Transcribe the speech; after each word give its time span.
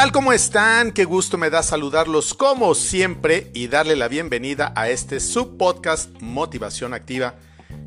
tal? 0.00 0.12
¿Cómo 0.12 0.32
están? 0.32 0.92
Qué 0.92 1.04
gusto 1.04 1.36
me 1.36 1.50
da 1.50 1.62
saludarlos 1.62 2.32
como 2.32 2.74
siempre 2.74 3.50
y 3.52 3.68
darle 3.68 3.96
la 3.96 4.08
bienvenida 4.08 4.72
a 4.74 4.88
este 4.88 5.20
subpodcast 5.20 6.22
Motivación 6.22 6.94
Activa. 6.94 7.34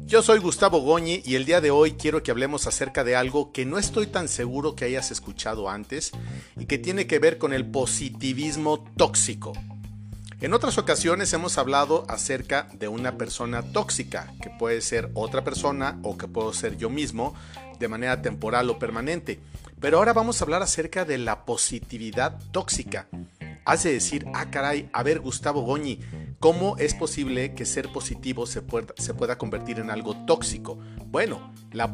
Yo 0.05 0.21
soy 0.21 0.38
Gustavo 0.38 0.81
Goñi 0.81 1.23
y 1.26 1.34
el 1.34 1.46
día 1.46 1.60
de 1.60 1.71
hoy 1.71 1.94
quiero 1.94 2.21
que 2.21 2.30
hablemos 2.30 2.68
acerca 2.68 3.04
de 3.04 3.16
algo 3.16 3.52
que 3.52 3.66
no 3.66 3.80
estoy 3.80 4.05
tan 4.05 4.27
seguro 4.27 4.76
que 4.76 4.86
hayas 4.86 5.09
escuchado 5.09 5.71
antes 5.71 6.12
y 6.55 6.68
que 6.68 6.77
tiene 6.77 7.07
que 7.07 7.18
ver 7.18 7.39
con 7.39 7.52
el 7.52 7.66
positivismo 7.66 8.86
tóxico. 8.95 9.54
En 10.39 10.54
otras 10.54 10.77
ocasiones 10.77 11.34
hemos 11.34 11.57
hablado 11.57 12.05
acerca 12.07 12.68
de 12.73 12.89
una 12.89 13.18
persona 13.18 13.64
tóxica, 13.64 14.32
que 14.39 14.52
puede 14.52 14.82
ser 14.82 15.09
otra 15.16 15.43
persona 15.43 15.98
o 16.04 16.16
que 16.16 16.27
puedo 16.27 16.54
ser 16.54 16.77
yo 16.77 16.91
mismo 16.91 17.34
de 17.80 17.88
manera 17.88 18.22
temporal 18.22 18.70
o 18.70 18.77
permanente. 18.77 19.39
Pero 19.84 19.98
ahora 19.98 20.14
vamos 20.14 20.40
a 20.40 20.46
hablar 20.46 20.62
acerca 20.62 21.04
de 21.04 21.18
la 21.18 21.44
positividad 21.44 22.40
tóxica. 22.54 23.10
Hace 23.66 23.92
decir, 23.92 24.26
ah 24.34 24.50
caray, 24.50 24.90
a 24.94 25.04
ver 25.04 25.20
Gustavo 25.20 25.64
Goñi, 25.64 26.00
¿cómo 26.40 26.78
es 26.78 26.94
posible 26.94 27.54
que 27.54 27.66
ser 27.66 27.92
positivo 27.92 28.46
se 28.46 28.62
pueda, 28.62 29.38
convertir 29.38 29.80
en 29.80 29.90
algo 29.90 30.16
tóxico? 30.26 30.80
Bueno, 31.08 31.54
la, 31.73 31.92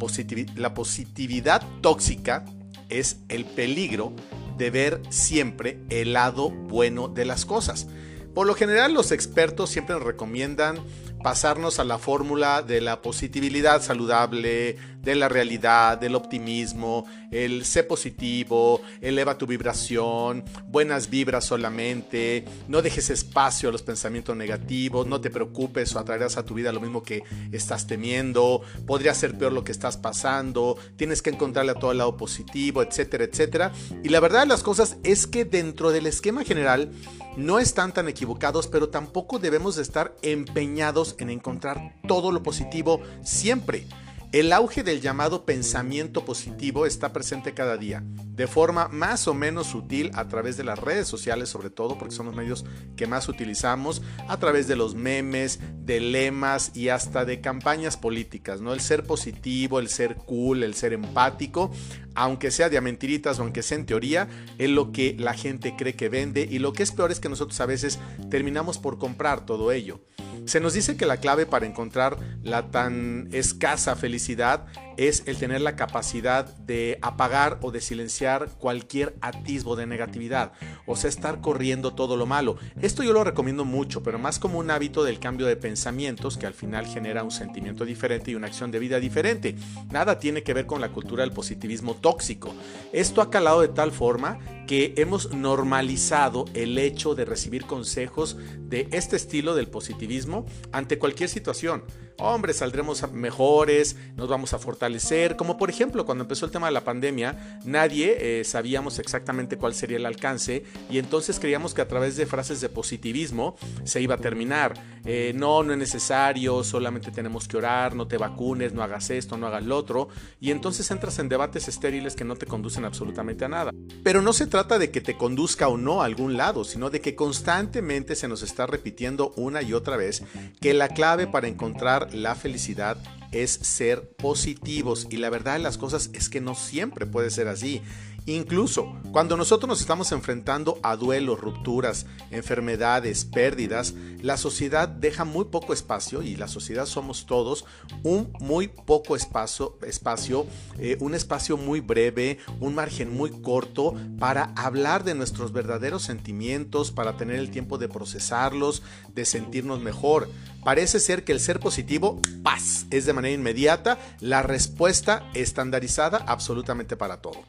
la 0.56 0.74
positividad 0.76 1.64
tóxica 1.82 2.46
es 2.90 3.22
el 3.28 3.44
peligro 3.46 4.14
de 4.56 4.70
ver 4.70 5.02
siempre 5.10 5.80
el 5.90 6.14
lado 6.14 6.52
bueno 6.52 7.08
de 7.08 7.26
las 7.26 7.44
cosas. 7.44 7.88
Por 8.36 8.46
lo 8.46 8.54
general 8.54 8.94
los 8.94 9.12
expertos 9.12 9.72
siempre 9.72 9.96
nos 9.96 10.04
recomiendan 10.04 10.78
pasarnos 11.24 11.80
a 11.80 11.84
la 11.84 11.98
fórmula 11.98 12.62
de 12.62 12.82
la 12.82 13.02
positividad 13.02 13.82
saludable, 13.82 14.78
de 15.02 15.16
la 15.16 15.30
realidad, 15.30 15.98
del 15.98 16.16
optimismo, 16.16 17.06
el 17.32 17.66
sé 17.66 17.84
positivo, 17.84 18.82
eleva 19.02 19.38
tu 19.38 19.48
vibración, 19.48 20.44
buenas 20.68 21.10
vibras 21.10 21.46
solamente, 21.46 22.46
no 22.68 22.82
dejes 22.82 23.10
espacio 23.10 23.70
a 23.70 23.72
los 23.72 23.82
pensamientos 23.82 24.36
negativos, 24.36 25.08
no 25.08 25.22
te 25.22 25.30
preocupes 25.30 25.96
o 25.96 26.00
atraerás 26.00 26.38
a 26.38 26.46
tu 26.46 26.54
vida 26.54 26.72
lo 26.72 26.82
mismo 26.82 27.04
que 27.04 27.24
estás 27.52 27.88
temiendo, 27.88 28.62
podría 28.86 29.14
ser 29.14 29.38
peor 29.38 29.54
lo 29.54 29.64
que 29.64 29.72
estás 29.72 29.98
pasando, 29.98 30.78
tienes 30.96 31.22
que 31.22 31.30
encontrarle 31.30 31.72
a 31.72 31.76
todo 31.76 31.94
lado 31.94 32.18
positivo, 32.18 32.82
etcétera, 32.82 33.24
etcétera. 33.24 33.72
Y 34.04 34.10
la 34.10 34.20
verdad 34.20 34.42
de 34.42 34.48
las 34.48 34.64
cosas 34.64 34.98
es 35.04 35.28
que 35.28 35.46
dentro 35.46 35.92
del 35.92 36.08
esquema 36.08 36.44
general 36.44 36.92
no 37.38 37.60
están 37.60 37.94
tan 37.94 38.10
equivocados, 38.10 38.68
pero 38.68 38.90
tampoco 38.90 39.40
debemos 39.40 39.76
de 39.76 39.84
estar 39.84 40.16
empeñados 40.22 41.16
en 41.20 41.30
encontrar 41.30 41.96
todo 42.08 42.32
lo 42.32 42.44
positivo 42.44 43.02
siempre. 43.24 43.86
El 44.32 44.54
auge 44.54 44.84
del 44.84 45.02
llamado 45.02 45.44
pensamiento 45.44 46.24
positivo 46.24 46.86
está 46.86 47.12
presente 47.12 47.56
cada 47.56 47.78
día, 47.78 48.04
de 48.40 48.48
forma 48.48 48.88
más 48.88 49.28
o 49.28 49.34
menos 49.34 49.68
sutil 49.68 50.12
a 50.14 50.30
través 50.30 50.56
de 50.56 50.64
las 50.64 50.80
redes 50.80 51.10
sociales, 51.10 51.50
sobre 51.50 51.70
todo 51.70 51.98
porque 51.98 52.16
son 52.16 52.28
los 52.28 52.36
medios 52.36 52.64
que 52.96 53.06
más 53.06 53.28
utilizamos, 53.28 54.02
a 54.30 54.38
través 54.38 54.66
de 54.70 54.78
los 54.78 54.96
memes, 54.96 55.60
de 55.86 56.00
lemas 56.00 56.72
y 56.74 56.88
hasta 56.88 57.26
de 57.26 57.42
campañas 57.42 57.98
políticas, 57.98 58.62
¿no? 58.62 58.72
El 58.72 58.80
ser 58.80 59.04
positivo, 59.04 59.78
el 59.78 59.90
ser 59.90 60.16
cool, 60.16 60.64
el 60.64 60.74
ser 60.74 60.94
empático, 60.94 61.70
aunque 62.16 62.50
sea 62.50 62.70
de 62.70 62.80
mentiritas 62.80 63.40
o 63.40 63.42
aunque 63.42 63.62
sea 63.62 63.78
en 63.78 63.86
teoría, 63.86 64.30
es 64.58 64.70
lo 64.70 64.94
que 64.94 65.18
la 65.20 65.34
gente 65.34 65.76
cree 65.78 65.98
que 65.98 66.08
vende 66.08 66.48
y 66.50 66.60
lo 66.60 66.72
que 66.72 66.84
es 66.84 66.94
peor 66.94 67.12
es 67.12 67.20
que 67.20 67.28
nosotros 67.28 67.60
a 67.60 67.66
veces 67.66 68.00
terminamos 68.30 68.78
por 68.78 68.98
comprar 68.98 69.46
todo 69.46 69.74
ello. 69.74 70.00
Se 70.46 70.62
nos 70.62 70.74
dice 70.74 70.96
que 70.96 71.06
la 71.06 71.18
clave 71.18 71.46
para 71.46 71.66
encontrar 71.66 72.18
la 72.42 72.72
tan 72.72 73.28
escasa 73.34 73.98
felicidad 73.98 74.66
es 75.00 75.24
el 75.28 75.38
tener 75.38 75.62
la 75.62 75.78
capacidad 75.78 76.46
de 76.58 77.00
apagar 77.02 77.58
o 77.62 77.72
de 77.72 77.80
silenciar 77.80 78.50
cualquier 78.58 79.16
atisbo 79.22 79.78
de 79.78 79.88
negatividad, 79.88 80.52
o 80.86 80.98
sea, 80.98 81.10
estar 81.10 81.40
corriendo 81.40 81.94
todo 81.94 82.18
lo 82.18 82.26
malo. 82.26 82.58
Esto 82.82 83.02
yo 83.02 83.14
lo 83.14 83.24
recomiendo 83.24 83.64
mucho, 83.64 84.04
pero 84.04 84.20
más 84.20 84.40
como 84.40 84.60
un 84.60 84.70
hábito 84.70 85.06
del 85.06 85.20
cambio 85.20 85.48
de 85.48 85.56
pensamientos 85.56 86.38
que 86.38 86.48
al 86.48 86.54
final 86.54 86.86
genera 86.86 87.24
un 87.24 87.32
sentimiento 87.32 87.86
diferente 87.86 88.32
y 88.32 88.36
una 88.36 88.48
acción 88.48 88.72
de 88.72 88.80
vida 88.80 89.00
diferente. 89.00 89.56
Nada 89.90 90.20
tiene 90.20 90.44
que 90.44 90.54
ver 90.54 90.66
con 90.66 90.82
la 90.82 90.90
cultura 90.90 91.24
del 91.24 91.32
positivismo 91.32 91.96
tóxico. 91.96 92.54
Esto 92.92 93.22
ha 93.22 93.30
calado 93.30 93.62
de 93.62 93.70
tal 93.70 93.94
forma 93.94 94.38
que 94.70 94.94
hemos 94.98 95.34
normalizado 95.34 96.46
el 96.54 96.78
hecho 96.78 97.16
de 97.16 97.26
recibir 97.26 97.66
consejos 97.66 98.38
de 98.60 98.88
este 98.92 99.16
estilo 99.16 99.56
del 99.56 99.68
positivismo 99.68 100.46
ante 100.72 101.00
cualquier 101.00 101.28
situación 101.28 101.86
hombre, 102.20 102.54
saldremos 102.54 103.10
mejores, 103.12 103.96
nos 104.16 104.28
vamos 104.28 104.54
a 104.54 104.60
fortalecer, 104.60 105.36
como 105.36 105.58
por 105.58 105.70
ejemplo 105.70 106.06
cuando 106.06 106.24
empezó 106.24 106.46
el 106.46 106.52
tema 106.52 106.68
de 106.68 106.74
la 106.74 106.84
pandemia, 106.84 107.60
nadie 107.66 108.40
eh, 108.40 108.44
sabíamos 108.44 109.00
exactamente 109.00 109.58
cuál 109.58 109.74
sería 109.74 109.98
el 109.98 110.06
alcance 110.06 110.64
y 110.90 111.00
entonces 111.00 111.40
creíamos 111.40 111.74
que 111.74 111.82
a 111.82 111.88
través 111.88 112.18
de 112.18 112.26
frases 112.26 112.62
de 112.62 112.70
positivismo 112.70 113.56
se 113.84 114.02
iba 114.02 114.16
a 114.16 114.18
terminar. 114.18 114.74
Eh, 115.06 115.32
no, 115.36 115.64
no 115.64 115.72
es 115.72 115.80
necesario, 115.80 116.64
solamente 116.64 117.12
tenemos 117.12 117.48
que 117.48 117.58
orar, 117.58 117.96
no 117.96 118.08
te 118.08 118.18
vacunes, 118.18 118.74
no 118.74 118.84
hagas 118.84 119.10
esto, 119.10 119.38
no 119.38 119.48
hagas 119.48 119.64
lo 119.64 119.78
otro, 119.78 120.10
y 120.42 120.52
entonces 120.52 120.92
entras 120.92 121.20
en 121.20 121.30
debates 121.30 121.68
estériles 121.68 122.16
que 122.16 122.26
no 122.26 122.36
te 122.36 122.46
conducen 122.46 122.84
absolutamente 122.86 123.46
a 123.46 123.48
nada. 123.48 123.72
Pero 124.04 124.22
no 124.22 124.34
se 124.34 124.46
trata 124.46 124.59
de 124.68 124.92
que 124.92 125.00
te 125.00 125.16
conduzca 125.16 125.70
o 125.70 125.78
no 125.78 126.02
a 126.02 126.06
algún 126.06 126.36
lado, 126.36 126.66
sino 126.66 126.90
de 126.90 127.00
que 127.00 127.16
constantemente 127.16 128.16
se 128.16 128.28
nos 128.28 128.42
está 128.42 128.68
repitiendo 128.68 129.32
una 129.38 129.62
y 129.62 129.74
otra 129.74 129.96
vez 129.96 130.24
que 130.60 130.74
la 130.74 130.90
clave 130.90 131.28
para 131.28 131.48
encontrar 131.48 132.14
la 132.14 132.36
felicidad 132.36 132.98
es 133.32 133.52
ser 133.52 134.10
positivos 134.10 135.08
y 135.10 135.18
la 135.18 135.30
verdad 135.30 135.54
de 135.54 135.60
las 135.60 135.78
cosas 135.78 136.10
es 136.14 136.30
que 136.30 136.42
no 136.42 136.56
siempre 136.56 137.06
puede 137.06 137.30
ser 137.30 137.48
así. 137.48 137.82
Incluso 138.30 138.94
cuando 139.12 139.36
nosotros 139.36 139.68
nos 139.68 139.82
estamos 139.82 140.12
enfrentando 140.12 140.78
a 140.84 140.96
duelos, 140.96 141.40
rupturas, 141.40 142.06
enfermedades, 142.30 143.26
pérdidas, 143.26 143.96
la 144.22 144.38
sociedad 144.38 144.88
deja 144.88 145.26
muy 145.26 145.46
poco 145.46 145.74
espacio 145.74 146.22
y 146.22 146.36
la 146.36 146.48
sociedad 146.48 146.86
somos 146.86 147.26
todos 147.26 147.66
un 148.04 148.32
muy 148.40 148.68
poco 148.68 149.16
espacio, 149.16 149.80
espacio 149.82 150.46
eh, 150.78 150.96
un 151.00 151.16
espacio 151.16 151.58
muy 151.58 151.80
breve, 151.80 152.38
un 152.60 152.76
margen 152.76 153.18
muy 153.18 153.32
corto 153.32 153.96
para 154.20 154.54
hablar 154.56 155.04
de 155.04 155.16
nuestros 155.16 155.52
verdaderos 155.52 156.04
sentimientos, 156.04 156.92
para 156.92 157.18
tener 157.18 157.38
el 157.38 157.50
tiempo 157.50 157.80
de 157.80 157.90
procesarlos, 157.90 158.84
de 159.16 159.26
sentirnos 159.26 159.82
mejor. 159.82 160.30
Parece 160.64 161.00
ser 161.00 161.24
que 161.24 161.32
el 161.32 161.40
ser 161.40 161.60
positivo, 161.60 162.22
paz, 162.44 162.86
es 162.92 163.08
de 163.08 163.14
manera 163.14 163.34
inmediata 163.34 163.98
la 164.20 164.44
respuesta 164.44 165.28
estandarizada 165.34 166.24
absolutamente 166.28 166.96
para 166.96 167.24
todo. 167.24 167.40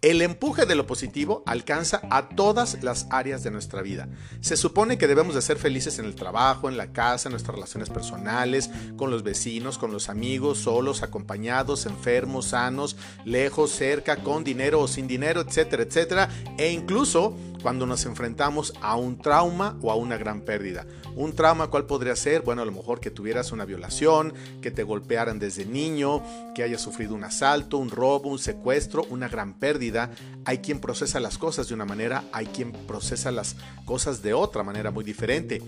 El 0.00 0.22
empuje 0.22 0.64
de 0.64 0.76
lo 0.76 0.86
positivo 0.86 1.42
alcanza 1.44 2.02
a 2.10 2.28
todas 2.28 2.84
las 2.84 3.08
áreas 3.10 3.42
de 3.42 3.50
nuestra 3.50 3.82
vida. 3.82 4.08
Se 4.40 4.56
supone 4.56 4.96
que 4.96 5.08
debemos 5.08 5.34
de 5.34 5.42
ser 5.42 5.56
felices 5.56 5.98
en 5.98 6.04
el 6.04 6.14
trabajo, 6.14 6.68
en 6.68 6.76
la 6.76 6.92
casa, 6.92 7.28
en 7.28 7.32
nuestras 7.32 7.56
relaciones 7.56 7.90
personales, 7.90 8.70
con 8.96 9.10
los 9.10 9.24
vecinos, 9.24 9.76
con 9.76 9.90
los 9.90 10.08
amigos, 10.08 10.58
solos, 10.58 11.02
acompañados, 11.02 11.84
enfermos, 11.84 12.46
sanos, 12.46 12.94
lejos, 13.24 13.72
cerca, 13.72 14.18
con 14.18 14.44
dinero 14.44 14.78
o 14.78 14.86
sin 14.86 15.08
dinero, 15.08 15.40
etcétera, 15.40 15.82
etcétera, 15.82 16.28
e 16.58 16.70
incluso 16.70 17.36
cuando 17.60 17.84
nos 17.84 18.06
enfrentamos 18.06 18.74
a 18.80 18.94
un 18.94 19.18
trauma 19.18 19.76
o 19.82 19.90
a 19.90 19.96
una 19.96 20.16
gran 20.16 20.42
pérdida. 20.42 20.86
Un 21.14 21.34
trauma, 21.34 21.68
¿cuál 21.68 21.86
podría 21.86 22.14
ser? 22.14 22.42
Bueno, 22.42 22.62
a 22.62 22.64
lo 22.64 22.72
mejor 22.72 23.00
que 23.00 23.10
tuvieras 23.10 23.52
una 23.52 23.64
violación, 23.64 24.34
que 24.60 24.70
te 24.70 24.82
golpearan 24.82 25.38
desde 25.38 25.64
niño, 25.64 26.22
que 26.54 26.62
hayas 26.62 26.80
sufrido 26.80 27.14
un 27.14 27.24
asalto, 27.24 27.78
un 27.78 27.90
robo, 27.90 28.30
un 28.30 28.38
secuestro, 28.38 29.04
una 29.10 29.28
gran 29.28 29.54
pérdida. 29.54 30.10
Hay 30.44 30.58
quien 30.58 30.80
procesa 30.80 31.20
las 31.20 31.38
cosas 31.38 31.68
de 31.68 31.74
una 31.74 31.84
manera, 31.84 32.24
hay 32.32 32.46
quien 32.46 32.72
procesa 32.72 33.32
las 33.32 33.56
cosas 33.84 34.22
de 34.22 34.34
otra 34.34 34.62
manera 34.62 34.90
muy 34.90 35.04
diferente. 35.04 35.60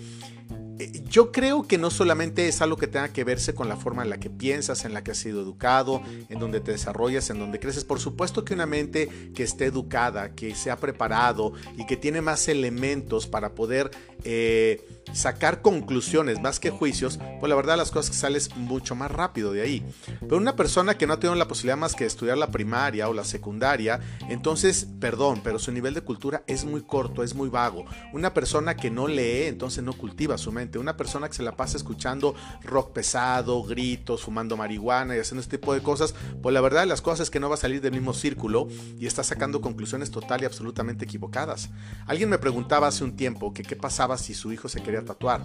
Eh, 0.80 1.02
yo 1.04 1.30
creo 1.30 1.66
que 1.66 1.76
no 1.76 1.90
solamente 1.90 2.48
es 2.48 2.62
algo 2.62 2.78
que 2.78 2.86
tenga 2.86 3.10
que 3.10 3.22
verse 3.22 3.54
con 3.54 3.68
la 3.68 3.76
forma 3.76 4.02
en 4.02 4.08
la 4.08 4.18
que 4.18 4.30
piensas, 4.30 4.86
en 4.86 4.94
la 4.94 5.04
que 5.04 5.10
has 5.10 5.18
sido 5.18 5.42
educado, 5.42 6.00
en 6.30 6.38
donde 6.38 6.60
te 6.60 6.72
desarrollas, 6.72 7.28
en 7.28 7.38
donde 7.38 7.60
creces. 7.60 7.84
Por 7.84 8.00
supuesto 8.00 8.46
que 8.46 8.54
una 8.54 8.64
mente 8.64 9.30
que 9.34 9.42
esté 9.42 9.66
educada, 9.66 10.34
que 10.34 10.54
se 10.54 10.70
ha 10.70 10.78
preparado 10.78 11.52
y 11.76 11.84
que 11.84 11.98
tiene 11.98 12.22
más 12.22 12.48
elementos 12.48 13.26
para 13.26 13.54
poder 13.54 13.90
eh, 14.24 14.82
sacar 15.12 15.60
conclusiones 15.60 16.40
más 16.40 16.60
que 16.60 16.70
juicios, 16.70 17.18
pues 17.40 17.50
la 17.50 17.56
verdad 17.56 17.76
las 17.76 17.90
cosas 17.90 18.18
que 18.18 18.56
mucho 18.56 18.94
más 18.94 19.10
rápido 19.10 19.52
de 19.52 19.62
ahí. 19.62 19.84
Pero 20.20 20.38
una 20.38 20.56
persona 20.56 20.96
que 20.96 21.06
no 21.06 21.14
ha 21.14 21.20
tenido 21.20 21.34
la 21.34 21.48
posibilidad 21.48 21.76
más 21.76 21.94
que 21.94 22.06
estudiar 22.06 22.38
la 22.38 22.50
primaria 22.50 23.08
o 23.08 23.12
la 23.12 23.24
secundaria, 23.24 24.00
entonces, 24.28 24.86
perdón, 24.98 25.40
pero 25.42 25.58
su 25.58 25.72
nivel 25.72 25.92
de 25.92 26.00
cultura 26.00 26.42
es 26.46 26.64
muy 26.64 26.82
corto, 26.82 27.22
es 27.22 27.34
muy 27.34 27.50
vago. 27.50 27.84
Una 28.12 28.32
persona 28.32 28.76
que 28.76 28.90
no 28.90 29.08
lee, 29.08 29.44
entonces 29.44 29.84
no 29.84 29.92
cultiva 29.92 30.38
su 30.38 30.52
mente. 30.52 30.69
Una 30.78 30.96
persona 30.96 31.28
que 31.28 31.34
se 31.34 31.42
la 31.42 31.56
pasa 31.56 31.76
escuchando 31.76 32.34
rock 32.62 32.92
pesado, 32.92 33.62
gritos, 33.62 34.22
fumando 34.22 34.56
marihuana 34.56 35.16
y 35.16 35.18
haciendo 35.18 35.40
este 35.40 35.58
tipo 35.58 35.74
de 35.74 35.82
cosas, 35.82 36.14
pues 36.42 36.52
la 36.52 36.60
verdad 36.60 36.86
las 36.86 37.02
cosas 37.02 37.20
es 37.20 37.30
que 37.30 37.40
no 37.40 37.48
va 37.48 37.54
a 37.54 37.58
salir 37.58 37.80
del 37.80 37.92
mismo 37.92 38.12
círculo 38.12 38.68
y 38.98 39.06
está 39.06 39.22
sacando 39.22 39.60
conclusiones 39.60 40.10
total 40.10 40.42
y 40.42 40.44
absolutamente 40.44 41.04
equivocadas. 41.04 41.70
Alguien 42.06 42.28
me 42.28 42.38
preguntaba 42.38 42.88
hace 42.88 43.04
un 43.04 43.16
tiempo 43.16 43.52
que 43.52 43.62
qué 43.62 43.76
pasaba 43.76 44.18
si 44.18 44.34
su 44.34 44.52
hijo 44.52 44.68
se 44.68 44.82
quería 44.82 45.04
tatuar. 45.04 45.42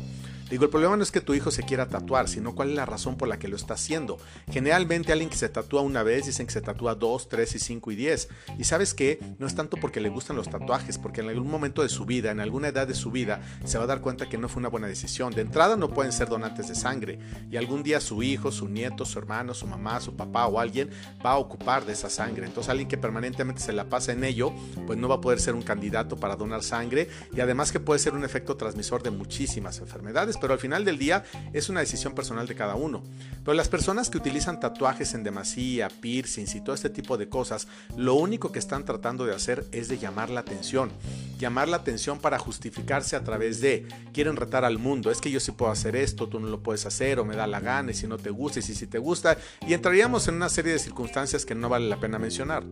Digo, 0.50 0.63
el 0.63 0.69
problema 0.69 0.95
no 0.95 1.01
es 1.01 1.12
que 1.12 1.22
tu 1.22 1.33
hijo 1.33 1.50
se 1.50 1.63
quiera 1.63 1.88
tatuar, 1.88 2.30
sino 2.30 2.54
cuál 2.54 2.69
es 2.69 2.75
la 2.75 2.86
razón 2.86 3.18
por 3.18 3.28
la 3.28 3.39
que 3.39 3.48
lo 3.48 3.56
está 3.56 3.74
haciendo. 3.74 4.19
Generalmente 4.51 5.12
alguien 5.12 5.30
que 5.30 5.38
se 5.38 5.50
tatúa 5.50 5.81
una 5.81 6.04
vez 6.04 6.28
dicen 6.28 6.45
que 6.45 6.54
se 6.54 6.62
tatúa 6.62 6.94
dos, 6.94 7.30
tres 7.30 7.56
y 7.56 7.60
cinco 7.60 7.92
y 7.92 7.95
diez. 7.95 8.30
Y 8.60 8.63
sabes 8.66 8.94
que 8.94 9.19
no 9.39 9.48
es 9.48 9.56
tanto 9.56 9.78
porque 9.78 10.00
le 10.00 10.10
gustan 10.10 10.36
los 10.36 10.48
tatuajes, 10.48 11.00
porque 11.00 11.21
en 11.21 11.30
algún 11.30 11.50
momento 11.50 11.81
de 11.81 11.89
su 11.89 12.06
vida, 12.06 12.30
en 12.30 12.39
alguna 12.39 12.68
edad 12.68 12.88
de 12.88 12.94
su 12.94 13.10
vida, 13.10 13.42
se 13.63 13.80
va 13.80 13.86
a 13.86 13.88
dar 13.88 14.01
cuenta 14.01 14.30
que 14.30 14.38
no 14.38 14.48
fue 14.48 14.60
una 14.60 14.69
buena 14.69 14.86
decisión. 14.86 15.15
De 15.16 15.42
entrada 15.42 15.78
no 15.78 15.94
pueden 15.94 16.12
ser 16.12 16.28
donantes 16.28 16.68
de 16.68 16.76
sangre 16.76 17.20
y 17.50 17.56
algún 17.56 17.84
día 17.84 18.02
su 18.02 18.22
hijo, 18.22 18.52
su 18.52 18.68
nieto, 18.68 19.06
su 19.06 19.18
hermano, 19.18 19.54
su 19.54 19.66
mamá, 19.66 20.02
su 20.02 20.14
papá 20.14 20.46
o 20.48 20.60
alguien 20.60 20.90
va 21.26 21.32
a 21.32 21.38
ocupar 21.38 21.86
de 21.86 21.94
esa 21.94 22.10
sangre. 22.10 22.46
Entonces 22.46 22.70
alguien 22.70 22.90
que 22.90 22.98
permanentemente 22.98 23.62
se 23.62 23.72
la 23.72 23.86
pasa 23.86 24.12
en 24.12 24.26
ello, 24.26 24.52
pues 24.86 25.00
no 25.00 25.08
va 25.08 25.16
a 25.16 25.22
poder 25.22 25.40
ser 25.40 25.56
un 25.56 25.62
candidato 25.62 26.18
para 26.18 26.36
donar 26.36 26.64
sangre 26.64 27.08
y 27.34 27.40
además 27.40 27.72
que 27.72 27.80
puede 27.80 28.00
ser 28.00 28.14
un 28.14 28.26
efecto 28.26 28.58
transmisor 28.58 29.04
de 29.04 29.12
muchísimas 29.12 29.80
enfermedades, 29.80 30.38
pero 30.38 30.52
al 30.52 30.60
final 30.60 30.84
del 30.84 30.98
día 30.98 31.24
es 31.54 31.70
una 31.70 31.80
decisión 31.80 32.14
personal 32.14 32.46
de 32.46 32.56
cada 32.56 32.76
uno. 32.76 33.02
Pero 33.46 33.56
las 33.56 33.70
personas 33.70 34.10
que 34.10 34.18
utilizan 34.18 34.60
tatuajes 34.60 35.14
en 35.14 35.24
demasía, 35.24 35.88
piercings 35.88 36.56
y 36.56 36.62
todo 36.62 36.76
este 36.76 36.90
tipo 36.90 37.18
de 37.18 37.30
cosas, 37.30 37.70
lo 37.96 38.16
único 38.16 38.52
que 38.52 38.60
están 38.60 38.84
tratando 38.84 39.26
de 39.26 39.34
hacer 39.34 39.66
es 39.72 39.88
de 39.88 39.98
llamar 39.98 40.30
la 40.30 40.42
atención. 40.42 40.92
Llamar 41.40 41.70
la 41.70 41.78
atención 41.78 42.20
para 42.20 42.38
justificarse 42.38 43.16
a 43.16 43.24
través 43.24 43.62
de, 43.62 43.88
quieren 44.14 44.36
retar 44.36 44.66
al 44.66 44.78
mundo, 44.78 45.05
es 45.12 45.22
que 45.22 45.31
yo 45.31 45.40
sí 45.40 45.52
puedo 45.52 45.72
hacer 45.72 45.96
esto, 45.96 46.28
tú 46.28 46.40
no 46.40 46.48
lo 46.48 46.62
puedes 46.62 46.86
hacer 46.86 47.19
o 47.19 47.25
me 47.25 47.36
da 47.36 47.48
la 47.48 47.60
gana 47.60 47.92
y 47.92 47.94
si 47.94 48.07
no 48.07 48.18
te 48.18 48.30
gusta 48.30 48.60
y 48.60 48.62
si 48.62 48.88
te 48.88 48.98
gusta, 48.98 49.38
y 49.68 49.74
entraríamos 49.74 50.28
en 50.28 50.36
una 50.36 50.50
serie 50.50 50.74
de 50.74 50.80
circunstancias 50.80 51.46
que 51.46 51.56
no 51.56 51.69
vale 51.69 51.88
la 51.88 52.00
pena 52.00 52.19
mencionar. 52.19 52.63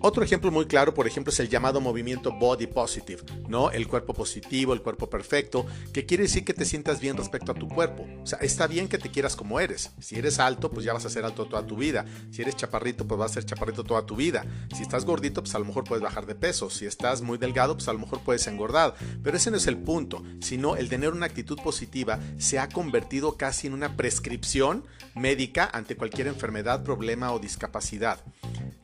Otro 0.00 0.22
ejemplo 0.22 0.50
muy 0.50 0.66
claro, 0.66 0.92
por 0.92 1.06
ejemplo, 1.06 1.32
es 1.32 1.40
el 1.40 1.48
llamado 1.48 1.80
movimiento 1.80 2.30
body 2.30 2.66
positive, 2.66 3.22
¿no? 3.48 3.70
El 3.70 3.88
cuerpo 3.88 4.12
positivo, 4.12 4.74
el 4.74 4.82
cuerpo 4.82 5.08
perfecto, 5.08 5.66
que 5.92 6.04
quiere 6.04 6.24
decir 6.24 6.44
que 6.44 6.52
te 6.52 6.64
sientas 6.64 7.00
bien 7.00 7.16
respecto 7.16 7.52
a 7.52 7.54
tu 7.54 7.66
cuerpo. 7.68 8.06
O 8.22 8.26
sea, 8.26 8.38
está 8.40 8.66
bien 8.66 8.88
que 8.88 8.98
te 8.98 9.10
quieras 9.10 9.36
como 9.36 9.58
eres. 9.58 9.92
Si 9.98 10.16
eres 10.16 10.38
alto, 10.38 10.70
pues 10.70 10.84
ya 10.84 10.92
vas 10.92 11.06
a 11.06 11.10
ser 11.10 11.24
alto 11.24 11.46
toda 11.46 11.66
tu 11.66 11.76
vida. 11.76 12.04
Si 12.30 12.42
eres 12.42 12.56
chaparrito, 12.56 13.06
pues 13.06 13.18
vas 13.18 13.30
a 13.30 13.34
ser 13.34 13.46
chaparrito 13.46 13.84
toda 13.84 14.04
tu 14.04 14.16
vida. 14.16 14.44
Si 14.74 14.82
estás 14.82 15.04
gordito, 15.06 15.42
pues 15.42 15.54
a 15.54 15.58
lo 15.58 15.64
mejor 15.64 15.84
puedes 15.84 16.02
bajar 16.02 16.26
de 16.26 16.34
peso. 16.34 16.68
Si 16.68 16.84
estás 16.84 17.22
muy 17.22 17.38
delgado, 17.38 17.74
pues 17.74 17.88
a 17.88 17.92
lo 17.92 17.98
mejor 17.98 18.20
puedes 18.20 18.46
engordar. 18.46 18.94
Pero 19.22 19.36
ese 19.36 19.50
no 19.50 19.56
es 19.56 19.66
el 19.66 19.78
punto, 19.78 20.22
sino 20.40 20.76
el 20.76 20.88
tener 20.88 21.12
una 21.12 21.26
actitud 21.26 21.58
positiva 21.66 22.20
se 22.38 22.60
ha 22.60 22.68
convertido 22.68 23.36
casi 23.36 23.66
en 23.66 23.72
una 23.72 23.96
prescripción 23.96 24.84
médica 25.16 25.68
ante 25.72 25.96
cualquier 25.96 26.28
enfermedad, 26.28 26.84
problema 26.84 27.32
o 27.32 27.40
discapacidad. 27.40 28.20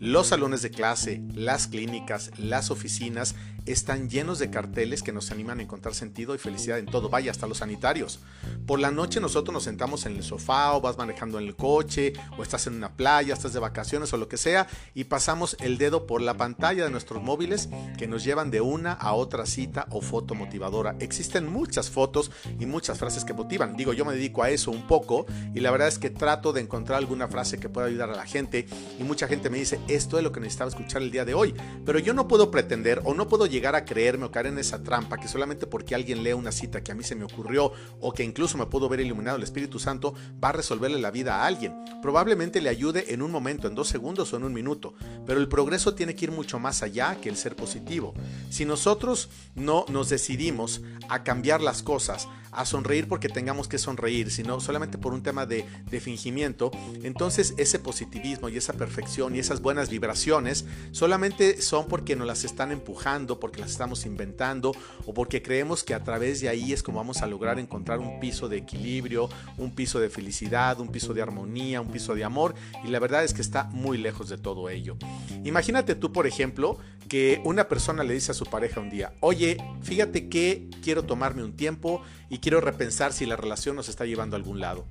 Los 0.00 0.26
salones 0.26 0.62
de 0.62 0.72
clase, 0.72 1.22
las 1.32 1.68
clínicas, 1.68 2.32
las 2.38 2.72
oficinas 2.72 3.36
están 3.66 4.10
llenos 4.10 4.38
de 4.38 4.50
carteles 4.50 5.02
que 5.02 5.12
nos 5.12 5.30
animan 5.30 5.60
a 5.60 5.62
encontrar 5.62 5.94
sentido 5.94 6.34
y 6.34 6.38
felicidad 6.38 6.78
en 6.78 6.86
todo, 6.86 7.08
vaya, 7.08 7.30
hasta 7.30 7.46
los 7.46 7.58
sanitarios. 7.58 8.20
Por 8.66 8.80
la 8.80 8.90
noche 8.90 9.20
nosotros 9.20 9.52
nos 9.52 9.64
sentamos 9.64 10.06
en 10.06 10.16
el 10.16 10.22
sofá 10.22 10.74
o 10.74 10.80
vas 10.80 10.98
manejando 10.98 11.38
en 11.38 11.46
el 11.46 11.56
coche 11.56 12.12
o 12.36 12.42
estás 12.42 12.66
en 12.66 12.74
una 12.74 12.96
playa, 12.96 13.34
estás 13.34 13.52
de 13.52 13.60
vacaciones 13.60 14.12
o 14.12 14.16
lo 14.16 14.28
que 14.28 14.36
sea 14.36 14.66
y 14.94 15.04
pasamos 15.04 15.56
el 15.60 15.78
dedo 15.78 16.06
por 16.06 16.20
la 16.20 16.36
pantalla 16.36 16.84
de 16.84 16.90
nuestros 16.90 17.22
móviles 17.22 17.68
que 17.98 18.06
nos 18.06 18.24
llevan 18.24 18.50
de 18.50 18.60
una 18.60 18.92
a 18.92 19.12
otra 19.14 19.46
cita 19.46 19.86
o 19.90 20.00
foto 20.00 20.34
motivadora. 20.34 20.96
Existen 21.00 21.48
muchas 21.48 21.90
fotos 21.90 22.30
y 22.58 22.66
muchas 22.66 22.98
frases 22.98 23.24
que 23.24 23.32
motivan. 23.32 23.76
Digo, 23.76 23.92
yo 23.92 24.04
me 24.04 24.14
dedico 24.14 24.42
a 24.42 24.50
eso 24.50 24.70
un 24.70 24.86
poco 24.86 25.26
y 25.54 25.60
la 25.60 25.70
verdad 25.70 25.88
es 25.88 25.98
que 25.98 26.10
trato 26.10 26.52
de 26.52 26.60
encontrar 26.60 26.98
alguna 26.98 27.28
frase 27.28 27.58
que 27.58 27.68
pueda 27.68 27.86
ayudar 27.86 28.10
a 28.10 28.16
la 28.16 28.26
gente 28.26 28.66
y 28.98 29.04
mucha 29.04 29.28
gente 29.28 29.50
me 29.50 29.58
dice, 29.58 29.80
esto 29.88 30.18
es 30.18 30.24
lo 30.24 30.32
que 30.32 30.40
necesitaba 30.40 30.70
escuchar 30.70 31.02
el 31.02 31.10
día 31.10 31.24
de 31.24 31.34
hoy. 31.34 31.54
Pero 31.84 31.98
yo 31.98 32.14
no 32.14 32.28
puedo 32.28 32.50
pretender 32.50 33.00
o 33.04 33.14
no 33.14 33.28
puedo 33.28 33.46
llegar 33.52 33.76
a 33.76 33.84
creerme 33.84 34.24
o 34.24 34.30
caer 34.30 34.46
en 34.46 34.58
esa 34.58 34.82
trampa 34.82 35.18
que 35.18 35.28
solamente 35.28 35.66
porque 35.66 35.94
alguien 35.94 36.22
lee 36.22 36.32
una 36.32 36.50
cita 36.50 36.82
que 36.82 36.90
a 36.90 36.94
mí 36.94 37.04
se 37.04 37.14
me 37.14 37.24
ocurrió 37.24 37.72
o 38.00 38.12
que 38.12 38.24
incluso 38.24 38.56
me 38.58 38.66
puedo 38.66 38.88
ver 38.88 39.00
iluminado 39.00 39.36
el 39.36 39.42
Espíritu 39.42 39.78
Santo 39.78 40.14
va 40.42 40.48
a 40.48 40.52
resolverle 40.52 40.98
la 40.98 41.10
vida 41.10 41.36
a 41.36 41.46
alguien. 41.46 41.74
Probablemente 42.00 42.60
le 42.60 42.70
ayude 42.70 43.12
en 43.12 43.22
un 43.22 43.30
momento, 43.30 43.68
en 43.68 43.74
dos 43.74 43.88
segundos 43.88 44.32
o 44.32 44.36
en 44.38 44.44
un 44.44 44.54
minuto. 44.54 44.94
Pero 45.26 45.38
el 45.38 45.48
progreso 45.48 45.94
tiene 45.94 46.14
que 46.14 46.24
ir 46.24 46.32
mucho 46.32 46.58
más 46.58 46.82
allá 46.82 47.16
que 47.20 47.28
el 47.28 47.36
ser 47.36 47.54
positivo. 47.54 48.14
Si 48.50 48.64
nosotros 48.64 49.28
no 49.54 49.84
nos 49.88 50.08
decidimos 50.08 50.80
a 51.08 51.22
cambiar 51.22 51.60
las 51.60 51.82
cosas, 51.82 52.28
a 52.52 52.64
sonreír 52.66 53.08
porque 53.08 53.28
tengamos 53.28 53.66
que 53.66 53.78
sonreír, 53.78 54.30
sino 54.30 54.60
solamente 54.60 54.98
por 54.98 55.14
un 55.14 55.22
tema 55.22 55.46
de, 55.46 55.64
de 55.90 56.00
fingimiento, 56.00 56.70
entonces 57.02 57.54
ese 57.56 57.78
positivismo 57.78 58.48
y 58.48 58.56
esa 58.56 58.74
perfección 58.74 59.34
y 59.34 59.38
esas 59.38 59.60
buenas 59.62 59.88
vibraciones 59.88 60.66
solamente 60.92 61.60
son 61.60 61.86
porque 61.88 62.14
nos 62.14 62.26
las 62.26 62.44
están 62.44 62.70
empujando, 62.70 63.40
porque 63.40 63.60
las 63.60 63.70
estamos 63.70 64.06
inventando 64.06 64.72
o 65.06 65.14
porque 65.14 65.42
creemos 65.42 65.82
que 65.82 65.94
a 65.94 66.04
través 66.04 66.40
de 66.40 66.48
ahí 66.48 66.72
es 66.72 66.82
como 66.82 66.98
vamos 66.98 67.22
a 67.22 67.26
lograr 67.26 67.58
encontrar 67.58 67.98
un 67.98 68.20
piso 68.20 68.48
de 68.48 68.58
equilibrio, 68.58 69.28
un 69.56 69.74
piso 69.74 69.98
de 69.98 70.10
felicidad, 70.10 70.78
un 70.80 70.88
piso 70.88 71.14
de 71.14 71.22
armonía, 71.22 71.80
un 71.80 71.88
piso 71.88 72.14
de 72.14 72.24
amor 72.24 72.54
y 72.84 72.88
la 72.88 72.98
verdad 72.98 73.24
es 73.24 73.32
que 73.32 73.42
está 73.42 73.64
muy 73.64 73.98
lejos 73.98 74.28
de 74.28 74.38
todo 74.38 74.68
ello. 74.68 74.96
Imagínate 75.44 75.94
tú, 75.94 76.12
por 76.12 76.26
ejemplo, 76.26 76.78
que 77.08 77.40
una 77.44 77.68
persona 77.68 78.04
le 78.04 78.14
dice 78.14 78.30
a 78.32 78.34
su 78.34 78.46
pareja 78.46 78.80
un 78.80 78.90
día, 78.90 79.12
oye, 79.20 79.58
fíjate 79.82 80.28
que 80.28 80.68
quiero 80.82 81.02
tomarme 81.02 81.44
un 81.44 81.54
tiempo 81.54 82.02
y 82.30 82.38
quiero 82.42 82.60
repensar 82.60 83.12
si 83.12 83.24
la 83.24 83.36
relación 83.36 83.76
nos 83.76 83.88
está 83.88 84.04
llevando 84.04 84.36
a 84.36 84.38
algún 84.38 84.60
lado. 84.60 84.84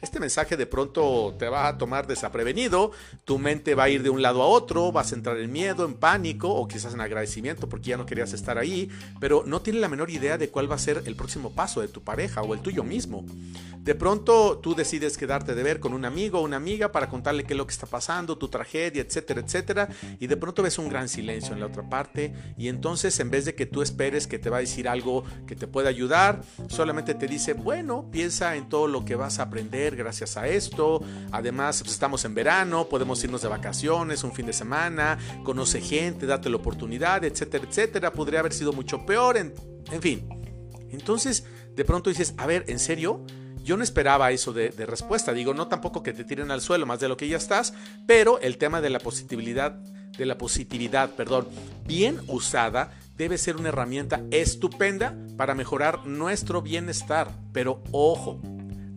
Este 0.00 0.20
mensaje 0.20 0.56
de 0.56 0.66
pronto 0.66 1.34
te 1.38 1.48
va 1.48 1.66
a 1.66 1.76
tomar 1.76 2.06
desaprevenido, 2.06 2.92
tu 3.24 3.36
mente 3.38 3.74
va 3.74 3.84
a 3.84 3.88
ir 3.88 4.04
de 4.04 4.10
un 4.10 4.22
lado 4.22 4.42
a 4.42 4.46
otro, 4.46 4.92
vas 4.92 5.10
a 5.10 5.16
entrar 5.16 5.36
en 5.38 5.50
miedo, 5.50 5.84
en 5.84 5.94
pánico 5.94 6.48
o 6.48 6.68
quizás 6.68 6.94
en 6.94 7.00
agradecimiento 7.00 7.68
porque 7.68 7.90
ya 7.90 7.96
no 7.96 8.06
querías 8.06 8.32
estar 8.32 8.58
ahí, 8.58 8.88
pero 9.18 9.42
no 9.44 9.60
tiene 9.60 9.80
la 9.80 9.88
menor 9.88 10.10
idea 10.10 10.38
de 10.38 10.50
cuál 10.50 10.70
va 10.70 10.76
a 10.76 10.78
ser 10.78 11.02
el 11.06 11.16
próximo 11.16 11.50
paso 11.50 11.80
de 11.80 11.88
tu 11.88 12.02
pareja 12.02 12.42
o 12.42 12.54
el 12.54 12.60
tuyo 12.60 12.84
mismo. 12.84 13.24
De 13.80 13.96
pronto 13.96 14.58
tú 14.58 14.76
decides 14.76 15.16
quedarte 15.16 15.54
de 15.54 15.62
ver 15.62 15.80
con 15.80 15.92
un 15.94 16.04
amigo 16.04 16.38
o 16.38 16.42
una 16.42 16.58
amiga 16.58 16.92
para 16.92 17.08
contarle 17.08 17.42
qué 17.42 17.54
es 17.54 17.58
lo 17.58 17.66
que 17.66 17.72
está 17.72 17.86
pasando, 17.86 18.38
tu 18.38 18.48
tragedia, 18.48 19.02
etcétera, 19.02 19.40
etcétera, 19.40 19.88
y 20.20 20.28
de 20.28 20.36
pronto 20.36 20.62
ves 20.62 20.78
un 20.78 20.88
gran 20.88 21.08
silencio 21.08 21.54
en 21.54 21.60
la 21.60 21.66
otra 21.66 21.88
parte 21.88 22.34
y 22.56 22.68
entonces 22.68 23.18
en 23.18 23.30
vez 23.30 23.46
de 23.46 23.56
que 23.56 23.66
tú 23.66 23.82
esperes 23.82 24.28
que 24.28 24.38
te 24.38 24.50
va 24.50 24.58
a 24.58 24.60
decir 24.60 24.88
algo 24.88 25.24
que 25.46 25.56
te 25.56 25.66
pueda 25.66 25.88
ayudar, 25.88 26.42
solamente 26.68 27.14
te 27.14 27.26
dice, 27.26 27.54
bueno, 27.54 28.08
piensa 28.12 28.54
en 28.54 28.68
todo 28.68 28.86
lo 28.86 29.04
que 29.04 29.16
vas 29.16 29.38
a 29.38 29.44
aprender 29.44 29.87
gracias 29.94 30.36
a 30.36 30.48
esto, 30.48 31.02
además 31.32 31.80
pues, 31.80 31.92
estamos 31.92 32.24
en 32.24 32.34
verano, 32.34 32.88
podemos 32.88 33.22
irnos 33.24 33.42
de 33.42 33.48
vacaciones 33.48 34.24
un 34.24 34.32
fin 34.32 34.46
de 34.46 34.52
semana, 34.52 35.18
conoce 35.44 35.80
gente, 35.80 36.26
date 36.26 36.50
la 36.50 36.56
oportunidad, 36.56 37.24
etcétera, 37.24 37.64
etcétera, 37.68 38.12
podría 38.12 38.40
haber 38.40 38.52
sido 38.52 38.72
mucho 38.72 39.04
peor, 39.04 39.36
en, 39.36 39.54
en 39.90 40.02
fin. 40.02 40.28
Entonces, 40.90 41.44
de 41.74 41.84
pronto 41.84 42.10
dices, 42.10 42.34
a 42.38 42.46
ver, 42.46 42.64
¿en 42.68 42.78
serio? 42.78 43.24
Yo 43.62 43.76
no 43.76 43.84
esperaba 43.84 44.30
eso 44.30 44.52
de, 44.52 44.70
respuesta. 44.70 45.32
Digo, 45.34 45.52
no 45.52 45.68
tampoco 45.68 46.02
que 46.02 46.14
te 46.14 46.24
tiren 46.24 46.50
al 46.50 46.62
suelo 46.62 46.86
más 46.86 47.00
de 47.00 47.08
lo 47.08 47.16
que 47.16 47.28
ya 47.28 47.36
estás, 47.36 47.74
pero 48.06 48.40
el 48.40 48.56
tema 48.56 48.80
de 48.80 48.88
la 48.88 48.98
positividad, 48.98 49.72
de 49.72 50.24
la 50.24 50.38
positividad, 50.38 51.10
perdón, 51.10 51.48
bien 51.86 52.20
usada, 52.28 52.98
debe 53.16 53.36
ser 53.36 53.56
una 53.56 53.68
herramienta 53.68 54.22
estupenda 54.30 55.14
para 55.36 55.54
mejorar 55.54 56.06
nuestro 56.06 56.62
bienestar. 56.62 57.30
Pero 57.52 57.82
ojo, 57.92 58.40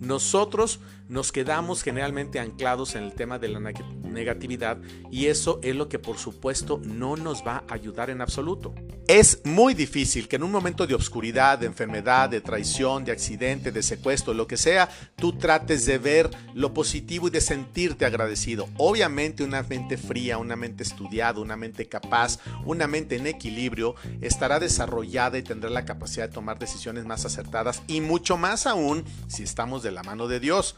nosotros 0.01 0.79
nos 1.11 1.33
quedamos 1.33 1.83
generalmente 1.83 2.39
anclados 2.39 2.95
en 2.95 3.03
el 3.03 3.13
tema 3.13 3.37
de 3.37 3.49
la 3.49 3.59
negatividad 3.59 4.77
y 5.11 5.25
eso 5.25 5.59
es 5.61 5.75
lo 5.75 5.89
que 5.89 5.99
por 5.99 6.17
supuesto 6.17 6.79
no 6.85 7.17
nos 7.17 7.45
va 7.45 7.65
a 7.67 7.73
ayudar 7.73 8.09
en 8.09 8.21
absoluto. 8.21 8.73
Es 9.09 9.41
muy 9.43 9.73
difícil 9.73 10.29
que 10.29 10.37
en 10.37 10.43
un 10.43 10.51
momento 10.51 10.87
de 10.87 10.93
obscuridad, 10.93 11.59
de 11.59 11.65
enfermedad, 11.65 12.29
de 12.29 12.39
traición, 12.39 13.03
de 13.03 13.11
accidente, 13.11 13.73
de 13.73 13.83
secuestro, 13.83 14.33
lo 14.33 14.47
que 14.47 14.55
sea, 14.55 14.89
tú 15.17 15.33
trates 15.33 15.85
de 15.85 15.97
ver 15.97 16.29
lo 16.53 16.73
positivo 16.73 17.27
y 17.27 17.31
de 17.31 17.41
sentirte 17.41 18.05
agradecido. 18.05 18.69
Obviamente 18.77 19.43
una 19.43 19.63
mente 19.63 19.97
fría, 19.97 20.37
una 20.37 20.55
mente 20.55 20.83
estudiada, 20.83 21.41
una 21.41 21.57
mente 21.57 21.89
capaz, 21.89 22.39
una 22.63 22.87
mente 22.87 23.17
en 23.17 23.27
equilibrio 23.27 23.95
estará 24.21 24.61
desarrollada 24.61 25.37
y 25.37 25.43
tendrá 25.43 25.69
la 25.69 25.83
capacidad 25.83 26.29
de 26.29 26.33
tomar 26.33 26.57
decisiones 26.57 27.03
más 27.03 27.25
acertadas 27.25 27.83
y 27.87 27.99
mucho 27.99 28.37
más 28.37 28.65
aún 28.65 29.03
si 29.27 29.43
estamos 29.43 29.83
de 29.83 29.91
la 29.91 30.03
mano 30.03 30.29
de 30.29 30.39
Dios. 30.39 30.77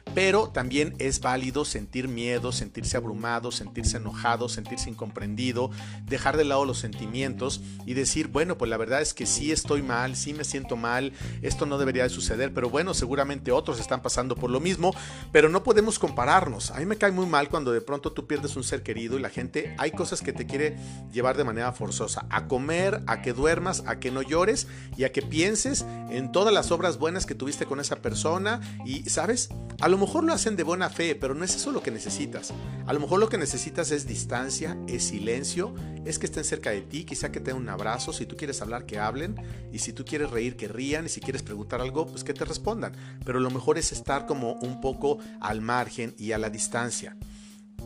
Pero 0.13 0.49
también 0.49 0.95
es 0.99 1.21
válido 1.21 1.65
sentir 1.65 2.07
miedo, 2.07 2.51
sentirse 2.51 2.97
abrumado, 2.97 3.51
sentirse 3.51 3.97
enojado, 3.97 4.49
sentirse 4.49 4.89
incomprendido, 4.89 5.71
dejar 6.05 6.37
de 6.37 6.45
lado 6.45 6.65
los 6.65 6.79
sentimientos 6.79 7.61
y 7.85 7.93
decir, 7.93 8.27
bueno, 8.27 8.57
pues 8.57 8.69
la 8.69 8.77
verdad 8.77 9.01
es 9.01 9.13
que 9.13 9.25
sí 9.25 9.51
estoy 9.51 9.81
mal, 9.81 10.15
sí 10.15 10.33
me 10.33 10.43
siento 10.43 10.75
mal, 10.75 11.13
esto 11.41 11.65
no 11.65 11.77
debería 11.77 12.03
de 12.03 12.09
suceder, 12.09 12.53
pero 12.53 12.69
bueno, 12.69 12.93
seguramente 12.93 13.51
otros 13.51 13.79
están 13.79 14.01
pasando 14.01 14.35
por 14.35 14.49
lo 14.49 14.59
mismo, 14.59 14.93
pero 15.31 15.49
no 15.49 15.63
podemos 15.63 15.99
compararnos. 15.99 16.71
A 16.71 16.79
mí 16.79 16.85
me 16.85 16.97
cae 16.97 17.11
muy 17.11 17.25
mal 17.25 17.49
cuando 17.49 17.71
de 17.71 17.81
pronto 17.81 18.11
tú 18.11 18.27
pierdes 18.27 18.55
un 18.55 18.63
ser 18.63 18.83
querido 18.83 19.17
y 19.17 19.21
la 19.21 19.29
gente, 19.29 19.75
hay 19.77 19.91
cosas 19.91 20.21
que 20.21 20.33
te 20.33 20.45
quiere 20.45 20.77
llevar 21.11 21.37
de 21.37 21.43
manera 21.43 21.71
forzosa, 21.71 22.25
a 22.29 22.47
comer, 22.47 23.01
a 23.07 23.21
que 23.21 23.33
duermas, 23.33 23.83
a 23.87 23.99
que 23.99 24.11
no 24.11 24.21
llores 24.21 24.67
y 24.97 25.03
a 25.03 25.11
que 25.11 25.21
pienses 25.21 25.85
en 26.09 26.31
todas 26.31 26.53
las 26.53 26.71
obras 26.71 26.97
buenas 26.97 27.25
que 27.25 27.35
tuviste 27.35 27.65
con 27.65 27.79
esa 27.79 27.97
persona 27.97 28.61
y, 28.85 29.09
¿sabes? 29.09 29.49
Lo 29.91 29.97
mejor 29.97 30.23
lo 30.23 30.33
hacen 30.33 30.55
de 30.55 30.63
buena 30.63 30.89
fe, 30.89 31.15
pero 31.15 31.35
no 31.35 31.43
es 31.43 31.55
eso 31.55 31.71
lo 31.71 31.83
que 31.83 31.91
necesitas. 31.91 32.53
A 32.87 32.93
lo 32.93 32.99
mejor 32.99 33.19
lo 33.19 33.29
que 33.29 33.37
necesitas 33.37 33.91
es 33.91 34.07
distancia, 34.07 34.77
es 34.87 35.03
silencio, 35.03 35.75
es 36.05 36.17
que 36.17 36.25
estén 36.25 36.43
cerca 36.43 36.71
de 36.71 36.81
ti, 36.81 37.03
quizá 37.03 37.31
que 37.31 37.39
te 37.39 37.53
un 37.53 37.67
abrazo, 37.69 38.13
si 38.13 38.25
tú 38.25 38.37
quieres 38.37 38.61
hablar, 38.61 38.85
que 38.85 38.97
hablen, 38.97 39.35
y 39.71 39.79
si 39.79 39.91
tú 39.91 40.05
quieres 40.05 40.31
reír, 40.31 40.55
que 40.55 40.67
rían, 40.67 41.05
y 41.05 41.09
si 41.09 41.19
quieres 41.19 41.43
preguntar 41.43 41.81
algo, 41.81 42.07
pues 42.07 42.23
que 42.23 42.33
te 42.33 42.45
respondan. 42.45 42.93
Pero 43.25 43.39
lo 43.39 43.51
mejor 43.51 43.77
es 43.77 43.91
estar 43.91 44.25
como 44.25 44.53
un 44.53 44.79
poco 44.81 45.19
al 45.41 45.61
margen 45.61 46.15
y 46.17 46.31
a 46.31 46.37
la 46.37 46.49
distancia. 46.49 47.17